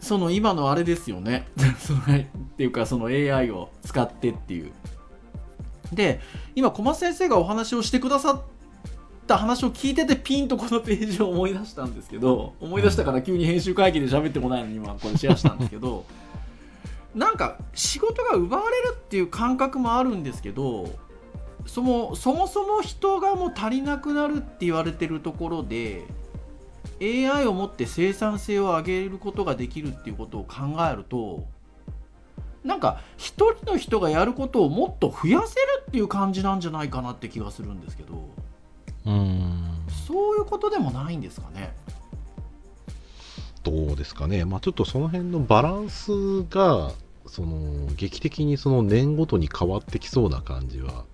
[0.00, 1.46] その今のあれですよね。
[1.56, 4.72] っていうかその AI を使ってっていう。
[5.92, 6.20] で
[6.54, 8.42] 今小松先生がお話をしてくださっ
[9.26, 16.04] た話を聞いててピンとこのページを思い出したんですけど思い出したから急に編集会議で喋ってもないのに今これシェアしたんですけど
[17.14, 20.88] なんか仕事が奪われるっていう感覚もあるんですけど
[21.66, 26.04] そもそもそも人がもう足りなくなるって言われてるところで
[27.00, 31.44] AI をもって生産性を上げることができるっていうことを考えると
[32.64, 38.30] なんか一人の人がやることをもっと増やせるっていう感じなんじゃないかなって気がするんですけど
[39.06, 39.86] うん。
[40.06, 41.74] そういうことでもないんですかね？
[43.62, 44.44] どうですかね。
[44.44, 46.92] まあちょっとその辺のバランスが、
[47.26, 51.04] その、劇的にその年ごとに変わってきそうな感じは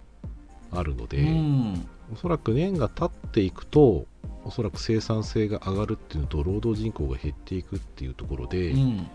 [0.72, 4.06] あるので、うんおそらく年が経っていくと、
[4.44, 9.06] おそらく生産性が上がるっていうのと、労働人口が減っていくっていうところで、うん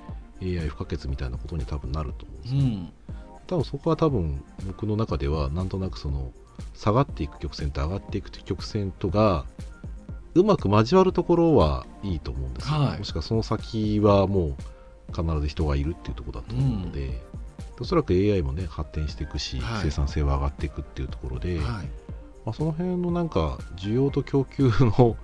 [0.41, 2.61] AI 不可欠みたいなことに多分なると思うんですよ。
[2.61, 2.89] うん
[3.47, 6.31] 多分そこは多分僕の中ではなんとなくその
[6.73, 9.45] 下がっていく曲線と上がっていく曲線とが
[10.35, 12.97] うまく交わるところはいいと思うんですよ、はい。
[12.99, 14.55] もしくはその先はもう
[15.15, 17.21] 必ず人がいるっていうところだと思うので、
[17.79, 19.83] おそらく AI もね発展していくし、はい。
[19.83, 21.87] 生産性は上がっていくっていうところで、まはい。
[22.47, 25.15] あ、その辺のなんか需要と供給の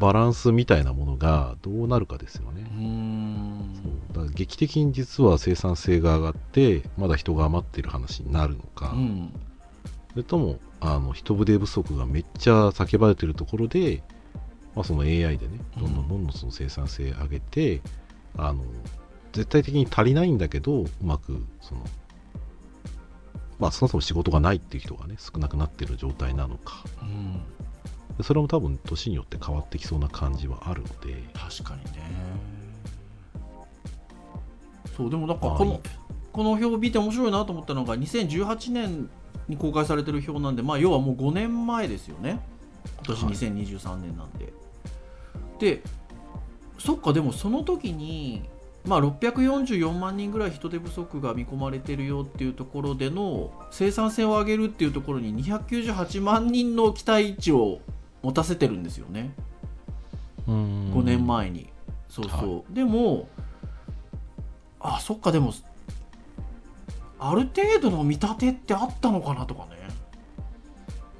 [0.00, 2.62] バランスみたいなものがどうなるかですよね。
[2.62, 4.26] うそう。
[4.26, 9.32] だ劇的に実は生産性が上がってまだ人が余ってる話になるのか、うん
[10.10, 14.02] それともあの人手不足がめっちゃ叫ばれてるところで、
[14.74, 17.80] まあ、その AI でねどんどんどんどんその生産性上げて、
[18.36, 18.64] あの
[19.32, 21.84] 絶対的に足りないんだけどうまくその
[23.58, 26.84] まあそもそも仕事がないっていう人がね少なくなってる状態なのか。
[27.02, 27.42] うん。
[28.16, 31.22] でそれも多分年によって変わってきそうな感じはあるので。
[31.34, 32.48] 確かにね。
[34.96, 35.80] そうでもなんかこの
[36.32, 39.10] この表を見て面白いなと思ったのが2018年
[39.48, 42.40] に公開されてる表なんでまあ要はもう5年前ですよね。
[42.98, 43.34] 今年はい。
[43.34, 44.52] 2023年なんで、
[45.58, 45.82] で
[46.78, 48.42] そっかでもその時に
[48.84, 57.80] まあ644万人ぐらい人手不足が見込まれてるよっていうところでの生産性を上げるっていうところに298万人の期待値を
[58.22, 59.34] 持たせてるんですよね。
[60.46, 61.68] 5 5年前に、
[62.08, 63.28] そうそう、でも
[64.80, 65.52] あそっかでも
[67.18, 69.70] ある程度の見立てってあったのかなとかね。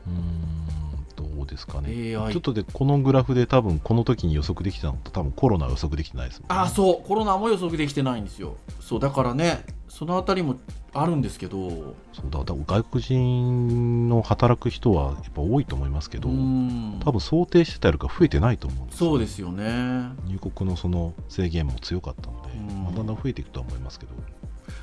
[0.06, 2.16] うーんどうですかね。
[2.16, 6.62] AI ちょっとでこのグラフで多分この時に予測できたのと多分コロナは予測できてないですもんね。
[6.62, 7.06] あそう。
[7.06, 8.56] コロナも予測できてないんですよ。
[8.80, 10.56] そうだからねそのあたりも
[10.92, 11.94] あるんですけど。
[12.12, 17.00] そうだ外国人の働く人はやっぱ多いと思いますけうど、ん。
[17.04, 20.10] 多分想定してたよりか増えてないと思うんですそうですよね。
[20.26, 22.84] 入国のその制限も強かったので、うん。
[22.84, 24.12] まあだんだん増えていくとは思いますけど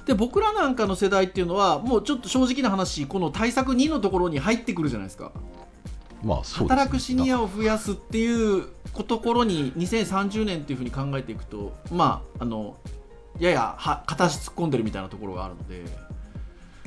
[0.05, 5.31] で僕らなんかの世代っていうのはもうちょっと正直な話この対策2のところに入ってくるじゃないですか。
[6.23, 6.69] まあそうね。
[6.69, 8.67] 働くシニだアを増やすっていう
[9.07, 12.77] ところに2030年っていうふうに考えていくとまああの
[13.39, 15.83] ややは片足突っ込んでるみたいなところがあるので。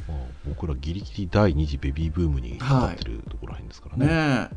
[0.09, 4.49] まあ僕らギリギリ第二次ベビーブームにかかってるところらへんですからね,、ね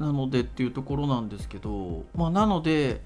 [0.00, 0.02] え。
[0.02, 3.02] なのでっていうところなんですけどまあなので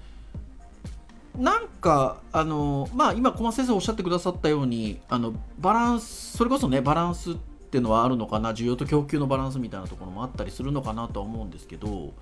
[1.37, 12.13] なんかあのまあ今小松先生おっしゃってくださったようにあのバランスそれこそねバランスっていうのはあるのかな需要と供給のバランスみたいなところもあったりするのかなとは思うんですけど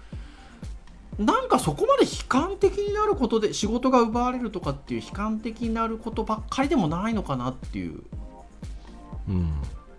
[1.18, 8.04] なんかそこまで悲観的になることで仕事が奪われるとかっていう悲観的になることばっかりでもないのかなっていう
[9.28, 9.52] うん。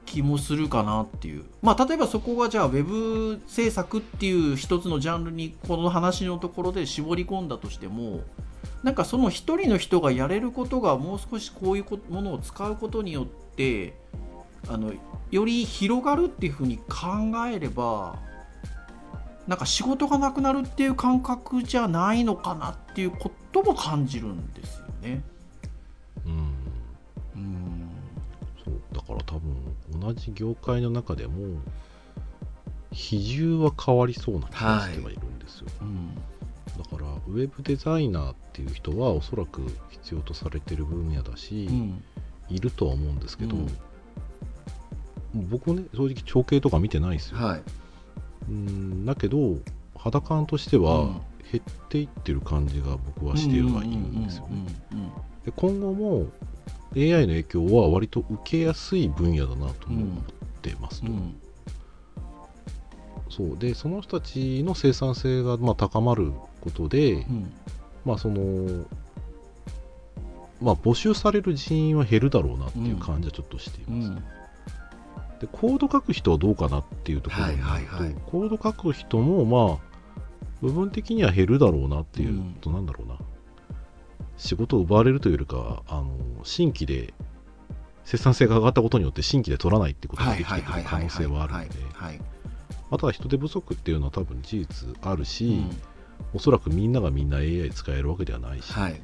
[0.07, 1.45] 気もするかなっていう。
[1.63, 8.23] まあ例えばそこがじゃあウェブ制作っていう一つのジャンルにこの話のところで絞り込んだとしても
[8.83, 13.95] なんかその一人の人がやれることがもう少しこういうこものを使うことによって
[14.69, 14.93] あの
[15.31, 16.87] より広がるっていうふうに考
[17.47, 18.19] えれば
[19.47, 25.23] なんか仕事がなくなるっていう感覚じゃないのかなっていうことも感じるんですよね。
[26.25, 26.33] うん。
[27.35, 27.91] うん。
[28.65, 28.81] そう。
[28.93, 31.61] だから多分同じ業界の中でも
[32.93, 36.23] 比重は変わりそうな気がしてはいるんですよ、うん
[36.83, 42.03] だからウェブデザイナーっていう人はおそらく必要とされてる分野だし、うん。
[42.49, 43.61] いるとは思うんですけど、う
[45.39, 45.49] ん。
[45.51, 47.63] 僕ね正直統計とか見てないですよ、はい。
[48.49, 49.59] うんだけど
[49.97, 51.21] 肌感としてはうん。
[51.53, 54.67] 減っていってる感じが僕はしてはいるんですよね。
[55.45, 56.29] で今後も
[56.97, 60.07] AI の影響は割と受けやすい分野だなと思っ
[60.63, 61.35] てますと、うん。
[63.29, 63.59] そう。
[63.59, 67.53] でその人たちの生産性がまあ高まることで、うん。
[68.05, 68.87] まあその
[70.61, 74.15] まあ募集される人員は減るだろうなっていう感じはちょっとしています、うん。
[75.41, 78.17] でコード書く人はどうかなっていうところになると、はいはいはい。
[78.27, 79.91] コード書く人もまあ
[80.61, 83.17] 部分的には減るだろうなっていうと、なんだろうな。
[84.37, 87.13] 仕事を奪われるというよりかあの新規で
[88.05, 92.21] 生産性が上がったことによって新規で取らないってことができてくる可能性はあるのではい。
[92.91, 95.71] あとは人手不足っていうのは多分事実あるし、うん
[96.35, 99.01] おそらくみんながみんな AI 使えるわけではないし、はい。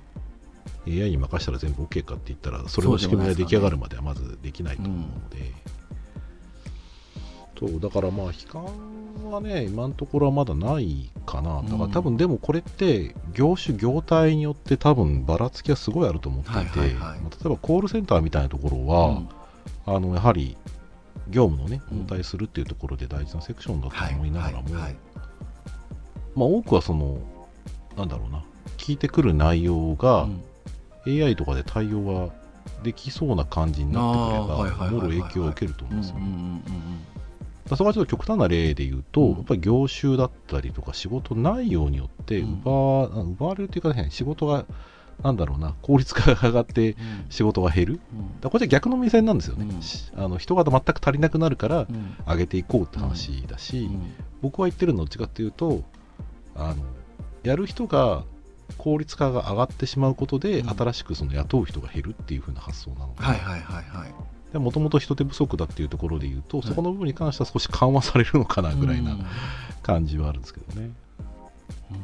[0.86, 5.52] AI に任せたら全部 OK かって言ったらそれの仕組みが出来上がるまではまずできないと思うので。
[7.58, 17.20] そうだからまあ悲観はね今のところはまだないかなだから多分でもこれって業種業態によって多分ばらつきはすごいあると思っていて、はいはいはい。
[17.20, 19.22] まあ例えばコールセンターみたいなところは、
[19.86, 20.58] あのやはり
[21.30, 22.00] 業務のねうん。
[22.02, 24.96] 応対するっていうところで大事なセクションだとはい思いながらも、はいはい
[26.36, 27.18] まあ多くはその
[27.96, 28.44] なんだろうな。
[28.76, 30.42] 聞いてくる内容が、うん。
[31.24, 32.30] AI とかで対応は
[32.82, 36.62] できそうな感じになってくればもろ影響を受けると思うんですよ、うんうんうん
[37.66, 39.32] だからそこはちょっと極端な例で言うと、うん。
[39.32, 42.60] やっぱり業種だったりとか仕事内容によってうん。
[42.62, 44.66] 奪わ,、れるというかね仕事が
[45.24, 45.74] なんだろうな。
[45.82, 46.94] 効率化が上がって
[47.28, 48.00] 仕事が減る。
[48.12, 48.40] うん。
[48.40, 49.82] らこっちは逆の目線なんですよね、うん。
[49.82, 52.14] しあの人が全く足りなくなるからうん。
[52.24, 54.12] 上げていこうって話だし、うん。
[54.42, 55.82] 僕は言ってるのはどっちかっていうと
[56.56, 56.76] あの
[57.42, 58.24] やる人が
[58.78, 60.68] 効率化が上がってしまうことで、うん。
[60.68, 64.06] 新しくその雇う人が減るっていう風な発想なので、はいはいはいは
[64.54, 64.58] い。
[64.58, 66.62] もともと人手不足だっていうところで言うと、い。
[66.62, 69.16] そこの部分に関しては少し緩和されるのかなぐらいな
[69.82, 70.90] 感じはあるんですけどね、
[71.90, 71.96] うん。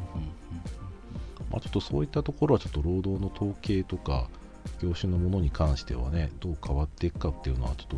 [1.50, 4.28] まあ、ちょっとそういったところはちょっと労働の統計とか
[4.82, 7.96] 業種のものに関してはねどう変わっていくかっていうのはちょっと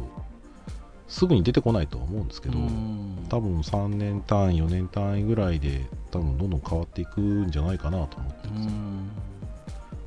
[1.14, 3.24] すぐに出てこないとは思うんですけど、うん。
[3.28, 9.10] 多分3年単位4年単位ぐらいで多分どんどん変わっていくんじゃないかなと思ってます、まうん。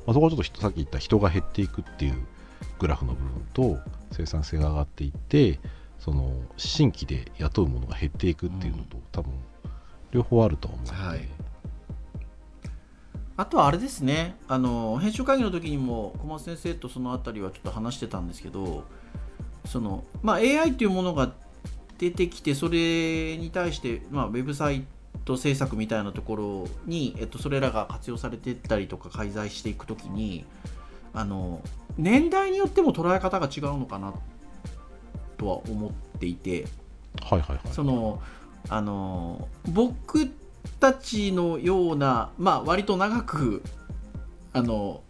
[0.08, 2.26] あ、そこはちょっと人さっき言った人が減っていくっていう
[2.78, 3.78] グラフの部分と
[4.12, 5.58] 生産性が上がっていって
[5.98, 9.32] その新規で雇うものが減っていくっていうのと、多分
[10.10, 11.28] 両方あるとは思うので、はい。
[13.38, 14.36] あとはあれですね。
[14.46, 18.84] あの編集会議の時にも小松先生とそのあたりはちょっと話してたんですけど
[19.68, 21.32] その、まあ、AI というものが
[21.98, 24.84] 出てきてそれに対して、まあ、ウェブサイ
[25.24, 30.44] ト制作みたいなところに、えっと、それらが活用されていったりとか介在していく時に
[31.12, 31.60] あの
[31.96, 34.14] 年代によっても捉え方が違うのかな
[35.36, 36.66] とは思っていて。
[37.20, 38.22] はいはいはいその
[38.68, 40.30] あの僕
[40.78, 43.62] たちのような、まあ、割と長く
[44.52, 45.00] あの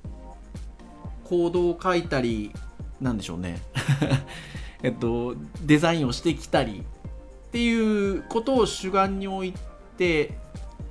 [1.25, 2.53] コードを書いたり
[3.01, 3.61] なんでしょうね。
[4.83, 6.85] えっとデザインをしてきたり
[7.49, 9.55] っていうことを主眼に置い
[9.97, 10.39] て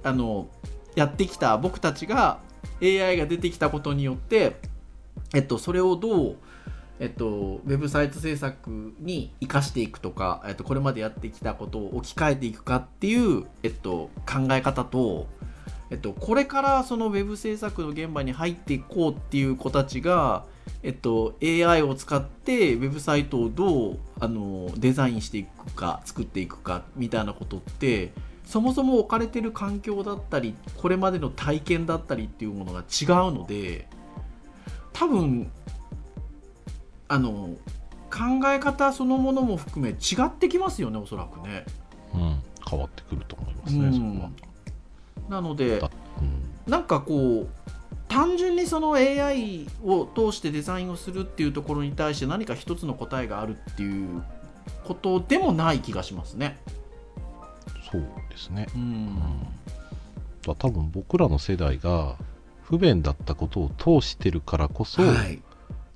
[0.04, 0.48] あの
[0.96, 2.39] やってきた僕たちが
[2.82, 4.58] AI が出てきたことによって、
[5.34, 6.36] えっと、それをどう
[7.00, 15.28] えっと、ウェブサイト制作に生かしていくとか、えっと、これまでやってきたことを置き換えていくかっていう、えっと、考え方と、
[15.91, 20.45] えっと、これからそのウェブ制作の現場に入っていこうっていう子たちが、
[20.84, 28.11] えっと、AI を使ってウェブサイトをどうあのデザインしていくか作っていくかみたいなことって
[28.45, 33.88] そもそも置かれてる環境だったりこれまでの体験だったりっていうものが違うので
[34.93, 35.51] 多分
[37.09, 37.55] あの
[38.09, 41.65] 考え方そのものも含め違ってきますよねおそらくね。
[42.13, 44.30] うん、変わってくると思いますね、うんそこは。
[45.30, 45.91] なのでだ
[46.22, 47.49] うんなんかこう
[48.08, 54.24] 単純にその AI を通してデザインをするっていうところに対して何か一つの答えがあるっていう
[54.86, 56.58] ことでもない気がしますね。
[57.91, 58.82] そうですね、うん。
[58.82, 62.16] うん多分僕らの世代が
[62.62, 65.41] 不便だったことを通してるからこそ、はい。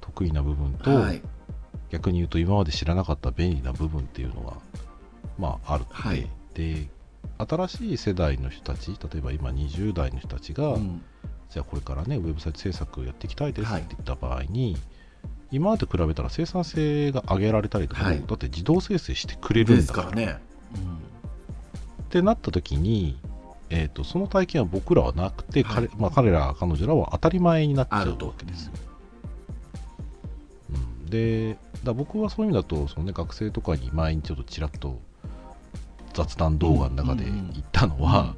[0.01, 1.21] 得意な部分と、はい。
[1.89, 4.57] 逆に言うと今まで知らなかった便利な部分っていうのが
[5.37, 6.27] まああるので、はい。
[6.53, 6.89] で
[7.37, 11.01] 新しい世代の人たち例えば今20代の人たちが、うん
[11.51, 13.81] じゃあこれからねウェブサイト制作やっていきたいですっはい。
[13.81, 14.77] て言った場合に、
[15.51, 18.23] 今まで比べたら生産性が上げられたりとか、はい。
[18.25, 20.39] だって自動生成してくれるんだかかららね。
[22.03, 23.19] ってなった時に、
[23.69, 25.87] えー、とその体験は僕らはなくて、はい。
[25.89, 28.71] 彼まあ、彼ら彼女らは当たり前になっちゃうわけですよ。
[30.73, 35.01] うん、でだ僕はそういう意味だとその、ね、学生とかに前にちょっとちらっと
[36.13, 37.51] 雑談動画の中でうんうんうん。
[37.51, 38.35] 言ったのは、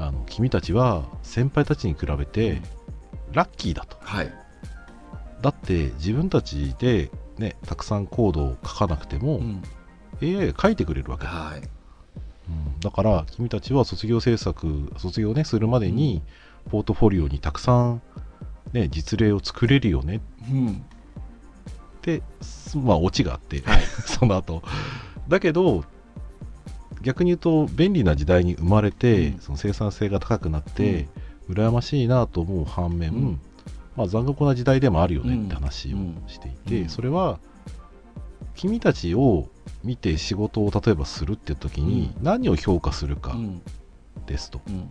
[0.00, 2.62] あの君たちは先輩たちに比べて
[3.32, 3.98] ラッキーだと。
[4.00, 4.32] はい。
[5.42, 9.62] だって自分たちで、ね、たくさんコードを書かなくても、うん
[10.22, 11.60] AI が書いてくれるわけだはい。
[11.60, 16.22] うんだから君たちは卒業制作卒業ねするまでに
[16.70, 18.02] ポートフォリオにたくさん、
[18.72, 20.20] ね、実例を作れるよねっ
[20.50, 20.84] うん。
[22.02, 23.82] てすまあオチがあって、はい。
[24.06, 24.62] その後
[25.28, 25.84] だけど
[27.02, 29.38] 逆に言うと便利な時代に生まれて、うん。
[29.40, 31.08] その生産性が高くなって、
[31.48, 33.40] 羨ましいなと思う反面、うん。
[33.96, 35.44] まあ、残酷な時代でもあるよねうん。
[35.46, 35.96] って話を
[36.28, 36.88] していて、うん。
[36.88, 37.38] それは
[38.54, 39.48] 君たちを
[39.82, 43.62] 見て仕事を例えばするって時に何を評価するかうん。
[44.26, 44.60] ですと。
[44.66, 44.90] うん。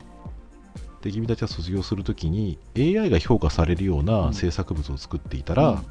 [1.01, 4.34] で君たちは卒業するときに AI が評価されるよううなん。
[4.34, 5.86] 制作物を作っていたら、うん。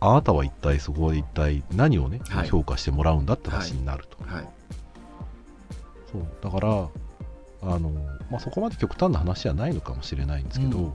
[0.00, 2.48] あなたは一体そこで一体何をね、はい。
[2.48, 4.48] 評価してもらうんだって話になると、はい。
[6.14, 6.26] そう。
[6.40, 6.88] だから
[7.62, 7.90] あの、
[8.30, 10.84] まあ、そこまで極端な話じゃないのかもしれないんですけど、うん。
[10.86, 10.92] ま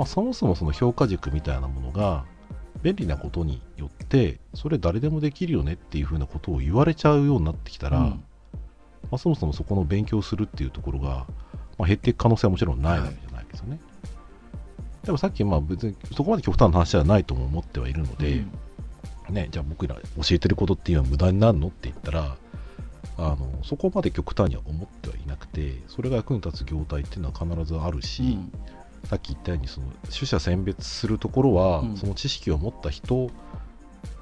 [0.00, 2.24] あ、そもそもその評価軸みたいなものが
[2.82, 8.04] 便利なことによってそれ誰でもできるよねっていうふうなことを言われちゃうようになってきたら、うん。
[8.04, 8.20] ま
[9.12, 11.26] あ、そもそもそこの勉強するっていうところが、
[11.78, 13.78] まあ、減っていく可能性はもちろんないわけじゃないですよね。
[15.04, 18.42] でもさっきまあ別にそこまで極端な話ではないとも思ってはいるので、
[19.28, 22.36] ね、じゃあ僕ら教えてることっていうのは無駄になるのって言ったら
[23.16, 28.52] あのそこまで極端には思ってはいなくてそれが役に立つ業態っていうのは必ずあるし、うん。
[29.04, 31.96] さっき言ったようにその取捨選別するところは、うん。
[31.96, 33.30] その知識を持った人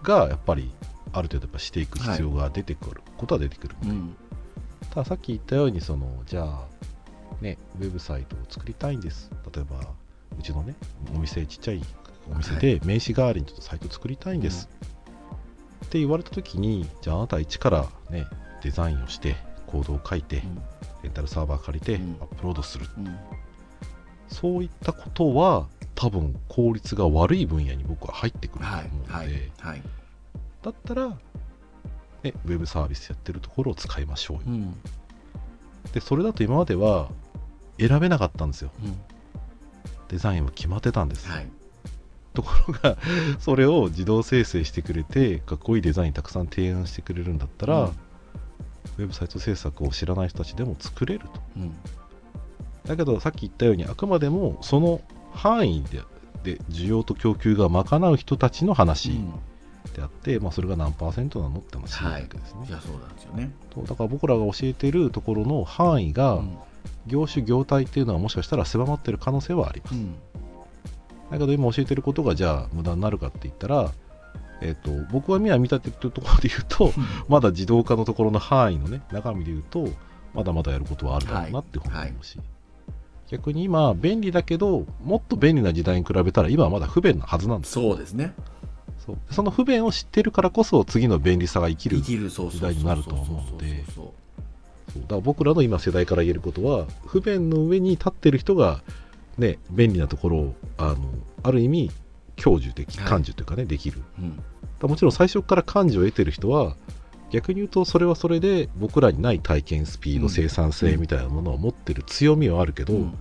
[0.03, 0.71] がやっぱり
[1.13, 4.17] ある程度やっぱしていく必要が出てくることは出てくる、うん。
[4.91, 6.67] たださっき言ったようにそのじゃあ
[7.41, 9.31] ねウェブサイトを作りたいんです。
[9.55, 9.81] 例えば
[10.39, 10.75] うちのね
[11.15, 11.83] お店ちっちゃい
[12.31, 14.69] お店で名刺代わりにちょっとサイト作りたいんです、
[15.85, 18.27] って言われた時にじゃああなた一からね
[18.63, 19.37] デザインをして
[19.67, 20.43] コードを書いて、
[21.03, 22.17] レンタルサーバー借りてうん。
[22.21, 22.87] アップロードする、
[24.29, 29.27] そういったことは多分効率が悪い分野に僕は入ってくると思はいうので、はい
[29.59, 29.83] はい。
[30.63, 31.09] だったら、
[32.23, 34.75] ね、ウェブサービスやってるところを使いましょうよ、うん。
[35.93, 37.09] でそれだと今までは
[37.79, 38.71] 選べなかったんですよ。
[38.83, 39.01] うん。
[40.09, 41.49] デザインは決まってたんです、はい。
[42.35, 42.97] ところが
[43.41, 47.99] それを自動生成してくれてかっこいいデザインたくさん提案してくれるんだったら、うん
[48.99, 51.41] ウェブサイト制作を知らない人たちでも作れると。
[51.57, 51.75] うん。
[52.85, 55.01] だけどさっき言ったようにあくまでもその
[55.33, 56.03] 範囲で
[56.43, 59.33] で需要と供給が賄う人たちの話うん。
[59.95, 63.53] であって、まあ、それが何パーセントなのって話なわけですね、いやそうなんですよね。
[63.71, 66.57] とだから僕らが教えてるところの範囲が、うん。
[67.07, 70.15] 業種業態っていうのはもしかしたら狭まってる可能性はあります、うん。
[71.31, 73.91] だけど今教えてることがじゃあ無駄になるかって言ったら、
[74.63, 76.93] えっと僕は今見立ててるところで言うと
[77.29, 79.89] まだ自動化のところの範囲のね中身で言うと
[80.35, 82.39] まだまだやることはあるだろうなって思うし、
[83.29, 88.33] 逆に今便利だけどもっと便利な時代に比べたら今はまだ不便なはずなんですそうですね。
[89.05, 89.19] そう。
[89.31, 93.85] その不便を知ってるからこそ次の便利さが生きる時代になると思うので。
[94.95, 98.83] だから僕らの今世代から言えることは不便の上に立ってる人が、
[99.39, 100.99] ね、便利なところをあの
[101.43, 101.91] ある意味
[102.43, 104.03] 享受できはい感受というかね、できる。
[104.19, 104.43] ううん
[104.83, 106.77] らもちろん最初から感受を得てる人は
[107.31, 113.15] 逆に言うとそれはそれで僕らにない体験スピード、うん生産性みたいなものを持ってる強みはあるけど、うん。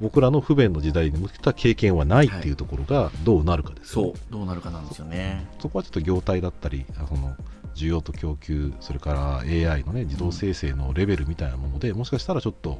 [0.00, 5.48] 僕らの不便の時代に向けた経験はないっていうところがどうなるかですよね、そうどうなるかなんですよね。
[5.58, 7.34] そこはちょっと業態だったりあその
[7.74, 12.78] 需要と供給それから AI のね自動生成のレベルみたいなもので、もしかしたらちょっと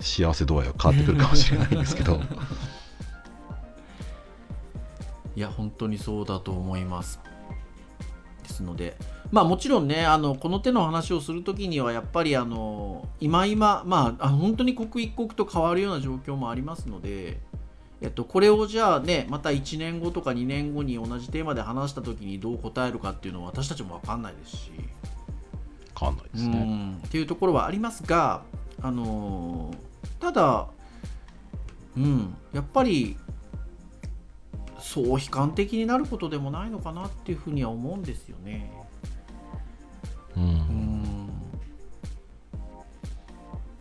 [0.00, 2.18] 幸せ度合いは変わってくるかもしれないんですけど
[5.36, 7.20] いや本当にそうだと思います。
[8.42, 8.96] ですので
[9.32, 17.40] まあもちろんねあのこの手の話をするときにはやっぱりあの今今まああ本当に刻一刻と変わるような状況もありますので、
[18.02, 24.70] えっと、これをじゃあねまた1年後とか2年後に同じテーマで話したときにどう答えるかっていうのは私たちも分かんないですし。
[25.98, 26.58] 変わんないですね。
[26.58, 27.02] うん。
[27.06, 28.42] っていうところはありますが
[28.82, 29.74] あの
[30.20, 30.66] ただ
[31.96, 32.36] うん。
[32.52, 33.16] やっぱり
[34.84, 38.70] そう悲観的になることでもないのかなっていうふうには思うんですよね。
[40.36, 40.42] うん。
[40.42, 41.30] うん。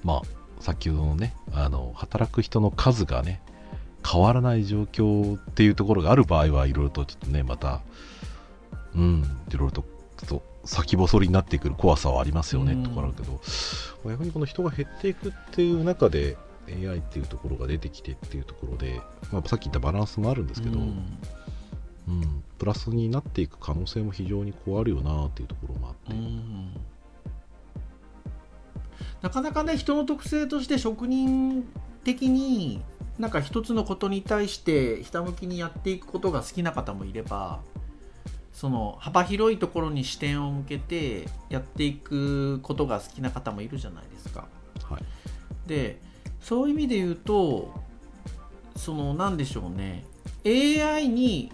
[0.02, 0.22] まあ
[0.62, 3.42] 先ほどのねあの働く人の数がね
[4.10, 7.82] 変わらない状況っていうところがある場合はいろいろとちょっとねまた
[8.96, 13.42] うんいろいろとちょっと先細りになってくる怖さはありますよね、うんところあるけど
[14.10, 16.38] 逆にこの人が減っていくっていう中で
[16.68, 19.02] AI っていうところが出てきてっていうところで、
[19.32, 20.86] まあ、さっき言ったバランスもあるんですけど、うん。
[22.08, 26.74] うんプラスになっていく可能性も非常にこうあるよなっていうところもあって、うん。
[29.22, 31.66] なかなかね人の特性として職人
[32.04, 32.82] 的に
[33.20, 37.62] なんか一つのことに対してひたむきにやっていくことが好きな方もいれば
[38.54, 44.48] その幅広いところに視点を向けてやっていくことが好きな方もいるじゃないですか。
[44.84, 45.04] はい。
[45.68, 46.00] で
[46.44, 47.74] そういう意味で言うと
[48.76, 50.06] その何でしょうね
[50.46, 51.52] AI に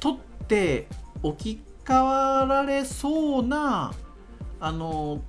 [0.00, 0.16] とっ
[0.48, 0.88] て
[1.22, 3.92] 置き換わられそうな
[4.60, 5.20] あの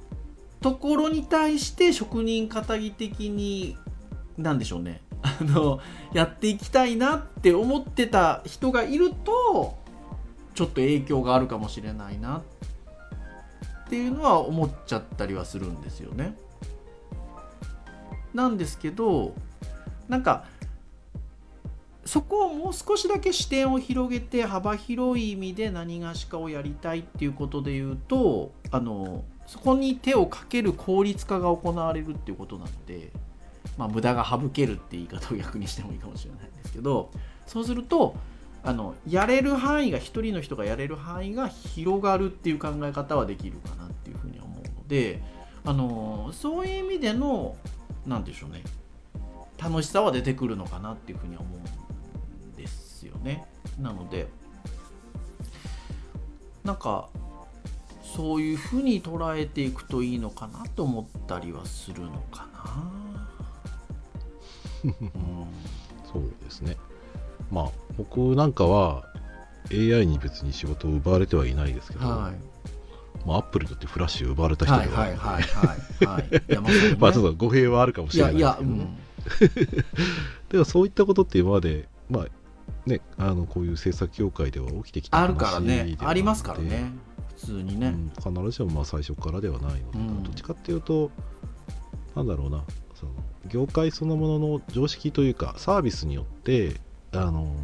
[0.62, 3.78] ところに対して職人かたぎ的に
[4.38, 5.80] 何でしょうねあの
[6.14, 9.78] やっていきたいなって思ってた人がいると
[10.56, 12.38] ちょっと影響があるかもしれないな
[13.86, 16.38] っていうのは思っちゃったりはするんですよね。
[18.34, 19.34] なんですけど
[20.08, 20.46] なんか
[22.06, 33.12] そこをもう少しだけ視点を広げて幅広い意味で何がしかをやりたいっていうことで言うとあのそこに手をかける効率化が行われるっていうことなので、
[33.78, 37.12] まあ、無駄が省けるって言い方を逆にしてもいいかもしれないんですけど
[37.46, 38.16] そうすると
[38.64, 45.22] あのやれる範囲が一人の人がやれる範囲が広がるっていう考え方はできるかなっていうふうに思うので
[45.64, 47.56] あのそういう意味での
[48.06, 48.64] なんでしょうね
[49.58, 53.46] 楽しさは出てくるのかなっていうふうには思うんですよね。
[53.78, 54.28] なので
[56.64, 57.10] なんか
[58.04, 62.92] そういうふうに捉えていくといいのかなと思ったりはするのかな。
[64.84, 65.48] うん
[66.12, 66.78] そうですね。
[67.52, 69.04] まあ、僕なんかは
[69.72, 72.60] AI に別に仕事を奪われてはいないですけど、はい
[73.26, 75.02] まあ、アップルにとってフラッシュを奪われた人では。
[75.02, 76.98] はいはいはいはいはい。
[76.98, 78.98] ま あちょっと語弊はあるかもしいれないですけど、や、うん、
[80.50, 82.28] でもそういったことって今まで、まあ
[82.86, 85.98] ね、あのこういう制作業界では起きてきたあるからね。
[86.00, 86.92] ありますからね。
[87.38, 87.88] 普通にね。
[88.26, 90.24] うん、必ずしもまあ最初からではないので、うん。
[90.24, 91.12] どっちかっていうと
[92.16, 92.64] なんだろうな。
[92.96, 93.12] その
[93.48, 96.76] 業界そのものの常識というかサービスによって
[97.12, 97.56] あの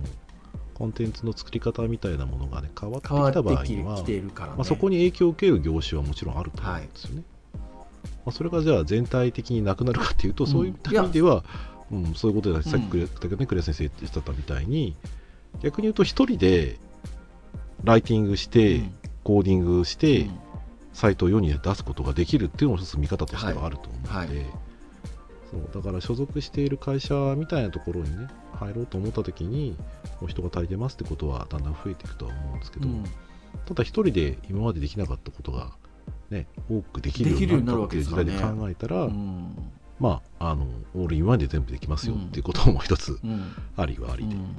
[0.75, 4.23] コンテンツの作り方みたいなものがね変わってきた場合にはね。
[4.37, 7.23] まあ、そこに影響を受ける業種はもちろんあると思うんですよね。
[8.03, 10.51] まあ、それがじゃあ全体的になくなるかっていうと、うん。
[10.51, 11.43] そういった意味では、
[11.91, 14.95] うんそういうことでさっきクレ,、ね、クレア先生言ってたみたいに
[15.61, 16.77] 逆に言うと一人で
[17.83, 18.93] ライティングして、うん。
[19.23, 20.39] コーディングして、うん。
[20.91, 24.64] サイトを世に出すことができるっていうのも一つ見方としてはあると思うので、はいはい
[25.55, 28.27] そうだから所属している会社みたいなところにね
[28.59, 29.75] 入ろうと思った時に
[30.19, 33.03] もう人が足りてますってことはだんだん増えていくとは思うんですけど、うん。
[33.65, 35.71] ただ一人で今までできなかったことが、
[36.29, 39.55] ね、多くできるようになったっていう時代で考えたら、うん。
[39.99, 43.53] まああのオールインワンで全部できますよっていうことも一つうん。
[43.77, 44.41] ありはありで、うん。
[44.41, 44.55] うん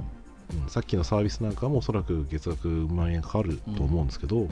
[0.69, 4.47] さっきのサービスなんかもおそらく月額万円かかると思うんですけど、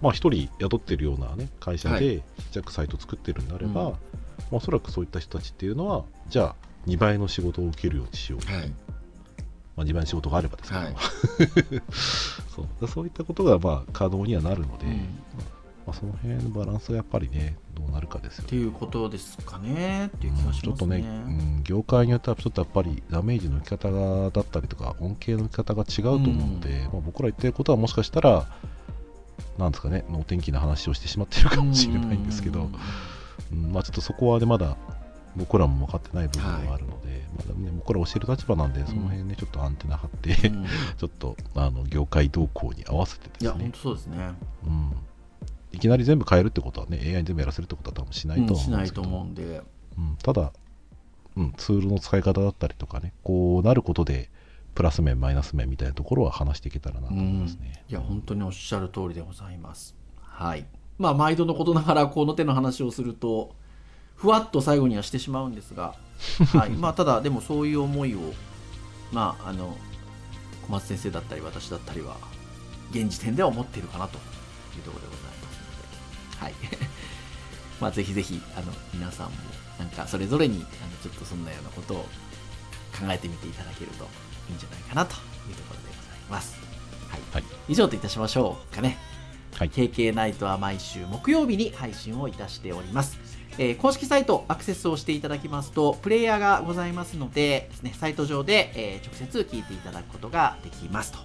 [0.00, 2.22] まあ一人雇ってるような、ね、会社はでちっ
[2.52, 3.98] ちゃくサイト作ってるんであれば、
[4.50, 6.54] おそらくそういった人たちっていうのはじゃあ
[6.86, 8.68] 2倍の仕事を受けるようにしよう、はい。
[9.76, 10.94] まあ、2倍の仕事があればですけど、はい。
[12.54, 12.68] そう。
[12.80, 14.92] だそういったことがまあ可能にはなるので、うん。
[15.86, 18.46] まあ、その辺のバランスがやっぱりねどうなるかですよね。
[18.46, 20.06] っていうことですかね。
[20.06, 21.02] っていう気がしますちょっとね、ね。
[21.02, 21.10] う
[21.60, 28.46] ん、業界によってはちょっとやっぱりダメージの受け方がだったりとか恩恵の受け方が違うと思うので、まあ、僕ら言ってることはもしかしたら
[29.58, 32.72] なんですかね能天気な話をしてしまっているかもしれないんですけど、うんうん
[33.52, 34.76] まあ、ちょっとそこはねまだ
[35.36, 40.64] 僕らも分かってない部分はあるので、まだね、僕ら教える立場なんでその辺ねちょっとアンテナ張って、うん。
[40.96, 44.34] ちょっとあの業界動向に合わせていや本ですね当そうですね。
[44.66, 44.92] うん、
[45.72, 49.76] いきなり全部変えるってことはね AI に全部やらせるってことは多分しないとうんしないとは思うんですけど、思うんで。
[49.98, 50.52] うん、ただ、
[51.36, 54.30] うん、ツールの使い方だったりとかねこうなることで
[54.74, 57.84] プラス面マイナス面みたいなところは話していけたらなと思いますね。
[57.88, 59.94] いや本当におっしゃる通りでございます。
[60.20, 60.66] ははい
[60.98, 63.54] まあ毎度のことながらこの手の話をすると
[64.16, 65.94] ふわっと最後にはしてしまうんですが、
[66.58, 66.70] はい。
[66.70, 68.32] まあ、ただでもそういう思いを
[69.12, 69.76] まああの
[70.66, 72.16] 小松先生だったり私だったりは
[72.90, 74.18] 現時点では思っているかなと
[74.76, 75.58] いうところでございます
[76.34, 76.54] ので、はい。
[77.80, 79.34] まあ、ぜひぜひあの皆さんも
[79.78, 81.96] なんかそれぞれにあのちょっとそんなようなことを
[82.98, 84.08] 考えてみていただけると
[84.48, 85.14] いいんじゃないかなと
[85.48, 86.56] いうところでございます。
[87.10, 87.44] はい、はい。
[87.68, 88.96] 以上といたしましょうかね。
[89.56, 93.18] はい KK ナイトは毎週木曜日に配信をいたしております。
[93.56, 101.18] えー公式サイトアクセスをしていただきますと、プレイヤーがございますので、ですね、サイト上で、えー直接聞いていただくことができますと。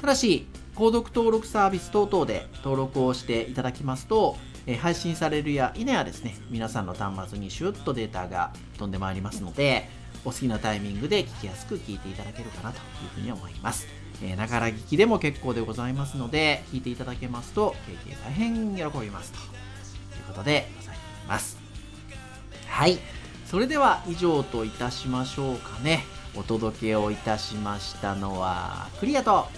[0.00, 9.88] ただし、購読登録サービス等々で登録をしていただきますと、えー配信されるや否やですね、皆さんの端末にシュッとデータが飛んでまいりますので、
[10.24, 13.86] お好きなタイミングで聞きやすく聞いていただけるかなというふうに思います。
[14.22, 19.40] えーながら聞きでも結構でございますので、聞いていただけますと、経験大変喜びますとい
[20.20, 20.96] うことでござい
[21.28, 21.58] ます。
[22.66, 22.98] はい。
[23.46, 26.04] それでは以上といたしましょうかね。
[26.36, 29.48] お届けをいたしましたのは、クリアと、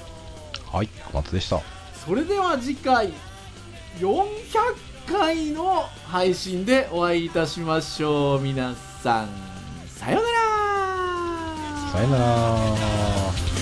[0.70, 1.61] はい小松でした
[2.06, 3.12] それでは次回、
[3.98, 4.24] 400
[5.06, 8.40] 回の配信でお会いいたしましょう。
[8.40, 9.28] 皆さん、
[9.88, 10.40] さようなら
[11.92, 13.59] さよなら